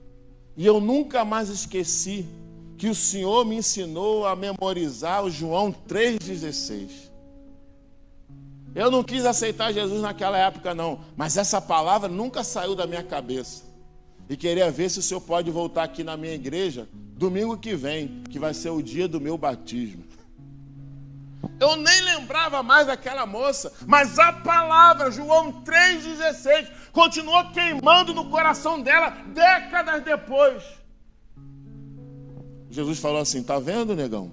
e 0.55 0.65
eu 0.65 0.79
nunca 0.79 1.25
mais 1.25 1.49
esqueci 1.49 2.25
que 2.77 2.87
o 2.87 2.95
Senhor 2.95 3.45
me 3.45 3.57
ensinou 3.57 4.25
a 4.25 4.37
memorizar 4.37 5.25
o 5.25 5.29
João 5.29 5.69
3,16. 5.69 7.11
Eu 8.73 8.89
não 8.89 9.03
quis 9.03 9.25
aceitar 9.25 9.73
Jesus 9.73 10.01
naquela 10.01 10.37
época, 10.37 10.73
não, 10.73 11.01
mas 11.17 11.35
essa 11.35 11.59
palavra 11.59 12.07
nunca 12.07 12.41
saiu 12.41 12.73
da 12.73 12.87
minha 12.87 13.03
cabeça. 13.03 13.63
E 14.29 14.37
queria 14.37 14.71
ver 14.71 14.89
se 14.89 14.99
o 14.99 15.03
Senhor 15.03 15.19
pode 15.19 15.51
voltar 15.51 15.83
aqui 15.83 16.05
na 16.05 16.15
minha 16.15 16.33
igreja 16.33 16.87
domingo 17.17 17.57
que 17.57 17.75
vem, 17.75 18.23
que 18.29 18.39
vai 18.39 18.53
ser 18.53 18.69
o 18.69 18.81
dia 18.81 19.09
do 19.09 19.19
meu 19.19 19.37
batismo. 19.37 20.12
Eu 21.59 21.75
nem 21.75 22.01
lembrava 22.01 22.63
mais 22.63 22.87
daquela 22.87 23.25
moça, 23.25 23.71
mas 23.85 24.17
a 24.17 24.31
palavra, 24.31 25.11
João 25.11 25.63
3,16, 25.63 26.69
continuou 26.91 27.51
queimando 27.51 28.13
no 28.13 28.29
coração 28.29 28.81
dela 28.81 29.09
décadas 29.33 30.03
depois. 30.03 30.63
Jesus 32.69 32.99
falou 32.99 33.21
assim: 33.21 33.43
tá 33.43 33.59
vendo, 33.59 33.95
negão? 33.95 34.31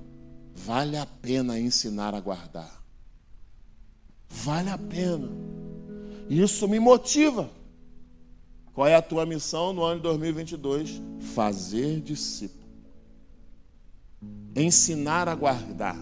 Vale 0.54 0.96
a 0.96 1.06
pena 1.06 1.58
ensinar 1.58 2.14
a 2.14 2.20
guardar. 2.20 2.80
Vale 4.28 4.70
a 4.70 4.78
pena. 4.78 5.28
Isso 6.28 6.68
me 6.68 6.78
motiva. 6.78 7.50
Qual 8.72 8.86
é 8.86 8.94
a 8.94 9.02
tua 9.02 9.26
missão 9.26 9.72
no 9.72 9.82
ano 9.82 9.96
de 9.96 10.02
2022? 10.02 11.02
Fazer 11.34 12.00
discípulo. 12.00 12.60
Ensinar 14.54 15.28
a 15.28 15.34
guardar 15.34 15.96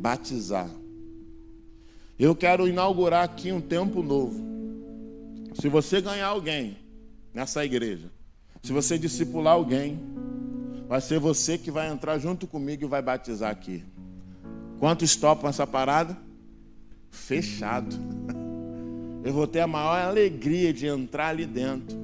batizar. 0.00 0.68
Eu 2.18 2.34
quero 2.34 2.66
inaugurar 2.66 3.24
aqui 3.24 3.52
um 3.52 3.60
tempo 3.60 4.02
novo. 4.02 4.42
Se 5.54 5.68
você 5.68 6.00
ganhar 6.00 6.26
alguém 6.26 6.76
nessa 7.32 7.64
igreja, 7.64 8.10
se 8.62 8.72
você 8.72 8.98
discipular 8.98 9.54
alguém, 9.54 9.98
vai 10.88 11.00
ser 11.00 11.18
você 11.18 11.56
que 11.56 11.70
vai 11.70 11.88
entrar 11.88 12.18
junto 12.18 12.46
comigo 12.46 12.84
e 12.84 12.88
vai 12.88 13.02
batizar 13.02 13.50
aqui. 13.50 13.84
Quantos 14.78 15.16
topam 15.16 15.48
essa 15.48 15.66
parada? 15.66 16.16
fechado. 17.10 17.96
Eu 19.22 19.34
vou 19.34 19.46
ter 19.46 19.60
a 19.60 19.66
maior 19.66 20.00
alegria 20.00 20.72
de 20.72 20.86
entrar 20.86 21.28
ali 21.28 21.44
dentro, 21.44 21.96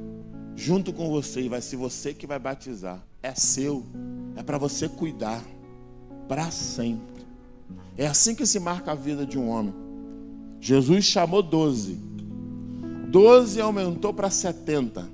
junto 0.55 0.93
com 0.93 1.09
você, 1.09 1.41
e 1.41 1.49
vai 1.49 1.63
ser 1.63 1.77
você 1.77 2.13
que 2.13 2.27
vai 2.27 2.39
batizar. 2.39 3.03
É 3.23 3.35
seu, 3.35 3.85
é 4.37 4.43
para 4.43 4.59
você 4.59 4.89
cuidar, 4.89 5.43
para 6.29 6.51
sempre. 6.51 7.16
É 7.97 8.07
assim 8.07 8.35
que 8.35 8.47
se 8.47 8.61
marca 8.61 8.93
a 8.93 8.95
vida 8.95 9.25
de 9.25 9.39
um 9.39 9.49
homem. 9.49 9.75
Jesus 10.61 11.05
chamou 11.05 11.43
doze, 11.43 11.99
doze 13.09 13.61
aumentou 13.61 14.13
para 14.13 14.31
setenta. 14.31 15.09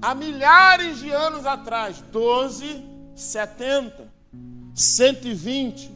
Há 0.00 0.14
milhares 0.14 0.98
de 0.98 1.10
anos 1.10 1.46
atrás, 1.46 2.02
doze, 2.12 2.82
setenta, 3.14 4.08
cento 4.74 5.26
e 5.26 5.34
vinte, 5.34 5.90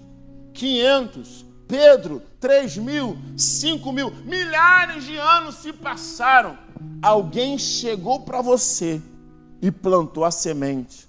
quinhentos, 0.52 1.44
Pedro, 1.72 2.20
3 2.38 2.76
mil, 2.76 3.16
5 3.34 3.92
mil, 3.92 4.10
milhares 4.24 5.04
de 5.04 5.16
anos 5.16 5.54
se 5.56 5.72
passaram. 5.72 6.58
Alguém 7.00 7.56
chegou 7.56 8.20
para 8.20 8.42
você 8.42 9.00
e 9.62 9.70
plantou 9.70 10.24
a 10.24 10.30
semente. 10.30 11.08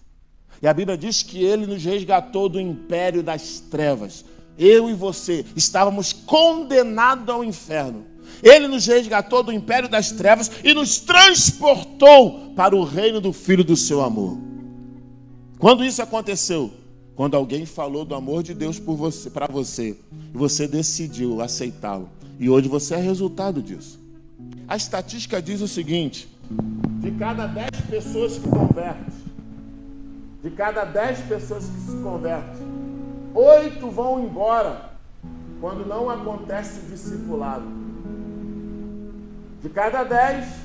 E 0.61 0.67
a 0.67 0.73
Bíblia 0.73 0.97
diz 0.97 1.21
que 1.21 1.43
ele 1.43 1.65
nos 1.65 1.83
resgatou 1.83 2.47
do 2.47 2.61
império 2.61 3.21
das 3.21 3.59
trevas. 3.59 4.23
Eu 4.57 4.89
e 4.89 4.93
você 4.93 5.45
estávamos 5.55 6.13
condenados 6.13 7.27
ao 7.29 7.43
inferno. 7.43 8.05
Ele 8.41 8.67
nos 8.67 8.85
resgatou 8.85 9.43
do 9.43 9.51
império 9.51 9.87
das 9.87 10.11
trevas 10.11 10.51
e 10.63 10.73
nos 10.73 10.99
transportou 10.99 12.53
para 12.55 12.75
o 12.75 12.83
reino 12.83 13.21
do 13.21 13.31
Filho 13.31 13.63
do 13.63 13.75
seu 13.75 14.01
amor. 14.01 14.37
Quando 15.57 15.85
isso 15.85 16.01
aconteceu? 16.01 16.71
Quando 17.15 17.37
alguém 17.37 17.65
falou 17.65 18.03
do 18.03 18.15
amor 18.15 18.43
de 18.43 18.53
Deus 18.53 18.79
por 18.79 18.95
você, 18.95 19.29
para 19.29 19.47
você, 19.47 19.97
e 20.33 20.37
você 20.37 20.67
decidiu 20.67 21.41
aceitá-lo. 21.41 22.09
E 22.39 22.49
hoje 22.49 22.67
você 22.67 22.95
é 22.95 22.97
resultado 22.97 23.61
disso. 23.61 23.99
A 24.67 24.75
estatística 24.75 25.41
diz 25.41 25.61
o 25.61 25.67
seguinte: 25.67 26.27
de 26.99 27.11
cada 27.11 27.47
10 27.47 27.69
pessoas 27.89 28.37
que 28.37 28.49
convertem, 28.49 29.13
de 30.43 30.49
cada 30.51 30.83
10 30.85 31.19
pessoas 31.21 31.65
que 31.65 31.91
se 31.91 31.97
convertem, 31.97 32.72
oito 33.33 33.89
vão 33.89 34.19
embora 34.19 34.91
quando 35.59 35.87
não 35.87 36.09
acontece 36.09 36.81
discipulado. 36.87 37.65
De 39.61 39.69
cada 39.69 40.03
10, 40.03 40.63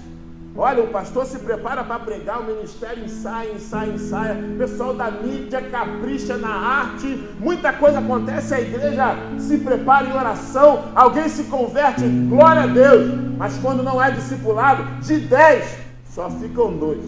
Olha, 0.60 0.82
o 0.82 0.88
pastor 0.88 1.24
se 1.24 1.38
prepara 1.38 1.84
para 1.84 2.00
pregar, 2.00 2.40
o 2.40 2.46
ministério 2.46 3.04
ensaia, 3.04 3.52
ensaia, 3.52 3.92
ensaia. 3.92 4.34
O 4.34 4.58
pessoal 4.58 4.92
da 4.92 5.08
mídia 5.08 5.62
capricha 5.62 6.36
na 6.36 6.48
arte. 6.48 7.28
Muita 7.38 7.72
coisa 7.72 8.00
acontece, 8.00 8.54
a 8.54 8.60
igreja 8.60 9.14
se 9.38 9.58
prepara 9.58 10.08
em 10.08 10.12
oração. 10.12 10.86
Alguém 10.96 11.28
se 11.28 11.44
converte, 11.44 12.02
glória 12.28 12.62
a 12.62 12.66
Deus. 12.66 13.36
Mas 13.36 13.56
quando 13.58 13.84
não 13.84 14.02
é 14.02 14.10
discipulado, 14.10 14.82
de 15.00 15.20
dez, 15.20 15.78
só 16.10 16.28
ficam 16.28 16.76
dois. 16.76 17.04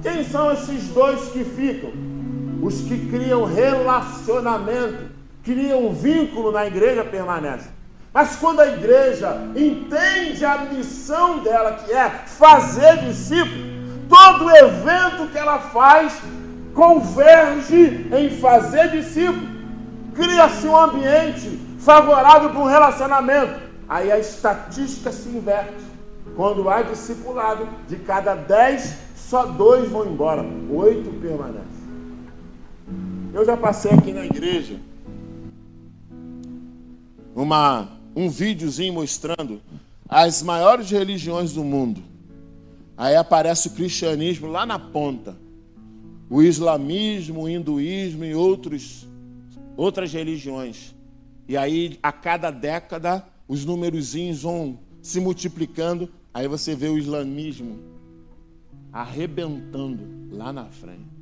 Quem 0.00 0.24
são 0.24 0.50
esses 0.52 0.88
dois 0.88 1.28
que 1.28 1.44
ficam? 1.44 1.90
Os 2.60 2.80
que 2.82 3.08
criam 3.08 3.44
relacionamento, 3.44 5.10
criam 5.44 5.92
vínculo 5.92 6.50
na 6.50 6.66
igreja, 6.66 7.04
permanecem. 7.04 7.70
Mas 8.12 8.36
quando 8.36 8.60
a 8.60 8.66
igreja 8.66 9.36
entende 9.54 10.44
a 10.44 10.58
missão 10.58 11.38
dela, 11.38 11.72
que 11.72 11.92
é 11.92 12.08
fazer 12.08 12.98
discípulos, 13.04 13.78
todo 14.08 14.50
evento 14.50 15.30
que 15.30 15.38
ela 15.38 15.58
faz 15.58 16.18
converge 16.74 18.08
em 18.12 18.30
fazer 18.38 18.90
discípulos. 18.90 19.48
Cria-se 20.14 20.66
um 20.66 20.76
ambiente 20.76 21.60
favorável 21.78 22.50
para 22.50 22.60
um 22.60 22.64
relacionamento. 22.64 23.60
Aí 23.88 24.10
a 24.10 24.18
estatística 24.18 25.12
se 25.12 25.28
inverte. 25.28 25.88
Quando 26.36 26.68
há 26.68 26.82
discipulado, 26.82 27.68
de 27.88 27.96
cada 27.96 28.34
dez, 28.34 28.96
só 29.16 29.44
dois 29.46 29.88
vão 29.90 30.06
embora, 30.06 30.44
oito 30.70 31.10
permanecem. 31.20 31.77
Eu 33.38 33.44
já 33.44 33.56
passei 33.56 33.92
aqui 33.92 34.12
na 34.12 34.26
igreja 34.26 34.80
uma 37.36 37.88
um 38.16 38.28
videozinho 38.28 38.92
mostrando 38.94 39.62
as 40.08 40.42
maiores 40.42 40.90
religiões 40.90 41.52
do 41.52 41.62
mundo. 41.62 42.02
Aí 42.96 43.14
aparece 43.14 43.68
o 43.68 43.70
cristianismo 43.70 44.48
lá 44.48 44.66
na 44.66 44.76
ponta. 44.76 45.36
O 46.28 46.42
islamismo, 46.42 47.42
o 47.42 47.48
hinduísmo 47.48 48.24
e 48.24 48.34
outros, 48.34 49.06
outras 49.76 50.12
religiões. 50.12 50.92
E 51.46 51.56
aí, 51.56 51.96
a 52.02 52.10
cada 52.10 52.50
década, 52.50 53.24
os 53.46 53.64
númerozinhos 53.64 54.42
vão 54.42 54.80
se 55.00 55.20
multiplicando. 55.20 56.10
Aí 56.34 56.48
você 56.48 56.74
vê 56.74 56.88
o 56.88 56.98
islamismo 56.98 57.78
arrebentando 58.92 60.02
lá 60.28 60.52
na 60.52 60.64
frente. 60.64 61.17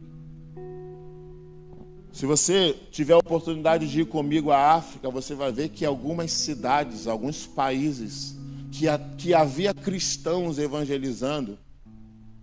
Se 2.16 2.24
você 2.24 2.74
tiver 2.90 3.12
a 3.12 3.18
oportunidade 3.18 3.86
de 3.86 4.00
ir 4.00 4.06
comigo 4.06 4.50
à 4.50 4.72
África, 4.72 5.10
você 5.10 5.34
vai 5.34 5.52
ver 5.52 5.68
que 5.68 5.84
algumas 5.84 6.32
cidades, 6.32 7.06
alguns 7.06 7.46
países 7.46 8.34
que, 8.72 8.86
que 9.18 9.34
havia 9.34 9.74
cristãos 9.74 10.58
evangelizando, 10.58 11.58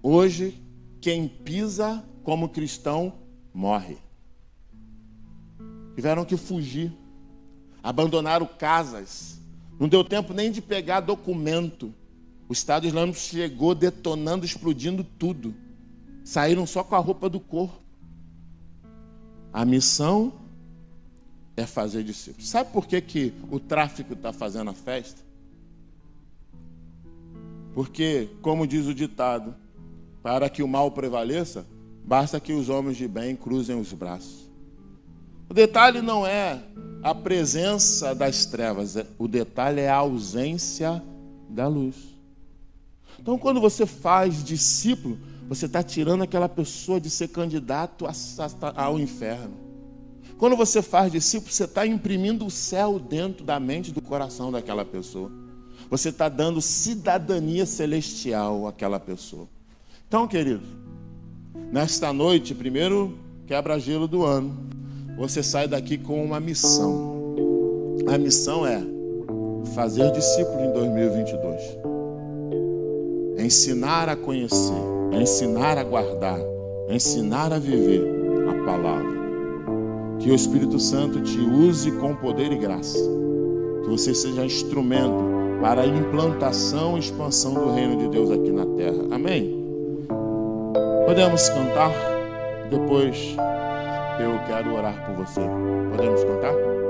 hoje 0.03 0.61
quem 1.01 1.27
pisa 1.27 2.05
como 2.23 2.49
cristão 2.49 3.15
morre. 3.51 3.97
Tiveram 5.95 6.23
que 6.23 6.37
fugir, 6.37 6.93
abandonaram 7.81 8.45
casas, 8.45 9.39
não 9.79 9.89
deu 9.89 10.03
tempo 10.03 10.35
nem 10.35 10.51
de 10.51 10.61
pegar 10.61 10.99
documento. 10.99 11.91
O 12.47 12.53
Estado 12.53 12.85
Islâmico 12.85 13.17
chegou 13.17 13.73
detonando, 13.73 14.45
explodindo 14.45 15.03
tudo. 15.03 15.51
Saíram 16.23 16.67
só 16.67 16.83
com 16.83 16.93
a 16.93 16.99
roupa 16.99 17.27
do 17.27 17.39
corpo. 17.39 17.82
A 19.53 19.63
missão 19.63 20.33
é 21.55 21.65
fazer 21.65 22.03
discípulos. 22.03 22.49
Sabe 22.49 22.71
por 22.71 22.87
que, 22.87 22.99
que 22.99 23.33
o 23.51 23.59
tráfico 23.59 24.13
está 24.13 24.33
fazendo 24.33 24.71
a 24.71 24.73
festa? 24.73 25.21
Porque, 27.73 28.29
como 28.41 28.65
diz 28.65 28.87
o 28.87 28.93
ditado, 28.93 29.53
para 30.23 30.49
que 30.49 30.63
o 30.63 30.67
mal 30.67 30.89
prevaleça, 30.91 31.65
basta 32.03 32.39
que 32.39 32.53
os 32.53 32.69
homens 32.69 32.97
de 32.97 33.07
bem 33.07 33.35
cruzem 33.35 33.79
os 33.79 33.93
braços. 33.93 34.49
O 35.49 35.53
detalhe 35.53 36.01
não 36.01 36.25
é 36.25 36.63
a 37.03 37.13
presença 37.13 38.15
das 38.15 38.45
trevas, 38.45 38.95
é, 38.95 39.05
o 39.19 39.27
detalhe 39.27 39.81
é 39.81 39.89
a 39.89 39.97
ausência 39.97 41.03
da 41.49 41.67
luz. 41.67 41.95
Então, 43.19 43.37
quando 43.37 43.61
você 43.61 43.85
faz 43.85 44.43
discípulo, 44.43 45.17
você 45.47 45.65
está 45.65 45.83
tirando 45.83 46.23
aquela 46.23 46.49
pessoa 46.49 46.99
de 46.99 47.09
ser 47.09 47.27
candidato 47.29 48.05
ao 48.75 48.99
inferno. 48.99 49.53
Quando 50.37 50.55
você 50.55 50.81
faz 50.81 51.11
discípulo, 51.11 51.51
você 51.51 51.65
está 51.65 51.85
imprimindo 51.85 52.45
o 52.45 52.51
céu 52.51 52.99
dentro 52.99 53.45
da 53.45 53.59
mente 53.59 53.91
do 53.91 54.01
coração 54.01 54.51
daquela 54.51 54.83
pessoa. 54.83 55.31
Você 55.89 56.09
está 56.09 56.27
dando 56.27 56.61
cidadania 56.61 57.65
celestial 57.65 58.67
àquela 58.67 58.99
pessoa. 58.99 59.47
Então, 60.07 60.27
querido, 60.27 60.63
nesta 61.71 62.11
noite, 62.11 62.53
primeiro 62.55 63.17
quebra-gelo 63.45 64.07
do 64.07 64.25
ano, 64.25 64.57
você 65.17 65.43
sai 65.43 65.67
daqui 65.67 65.97
com 65.97 66.23
uma 66.23 66.39
missão. 66.39 67.13
A 68.07 68.17
missão 68.17 68.65
é 68.65 68.81
fazer 69.73 70.11
discípulo 70.11 70.61
em 70.61 70.73
2022. 70.73 71.61
Ensinar 73.39 74.09
a 74.09 74.15
conhecer 74.15 74.92
a 75.13 75.21
ensinar 75.21 75.77
a 75.77 75.83
guardar, 75.83 76.39
a 76.89 76.93
ensinar 76.93 77.53
a 77.53 77.59
viver 77.59 78.03
a 78.49 78.65
palavra. 78.65 79.13
Que 80.19 80.31
o 80.31 80.35
Espírito 80.35 80.79
Santo 80.79 81.21
te 81.21 81.39
use 81.39 81.91
com 81.93 82.15
poder 82.15 82.51
e 82.51 82.57
graça. 82.57 82.97
Que 83.83 83.89
você 83.89 84.13
seja 84.13 84.45
instrumento 84.45 85.23
para 85.61 85.81
a 85.81 85.85
implantação 85.85 86.97
e 86.97 86.99
expansão 86.99 87.53
do 87.53 87.71
reino 87.71 87.97
de 87.97 88.07
Deus 88.09 88.31
aqui 88.31 88.51
na 88.51 88.65
terra. 88.65 89.03
Amém? 89.11 89.63
Podemos 91.05 91.47
cantar? 91.49 91.91
Depois 92.69 93.35
eu 94.19 94.39
quero 94.47 94.75
orar 94.75 95.05
por 95.05 95.25
você. 95.25 95.41
Podemos 95.91 96.23
cantar? 96.23 96.82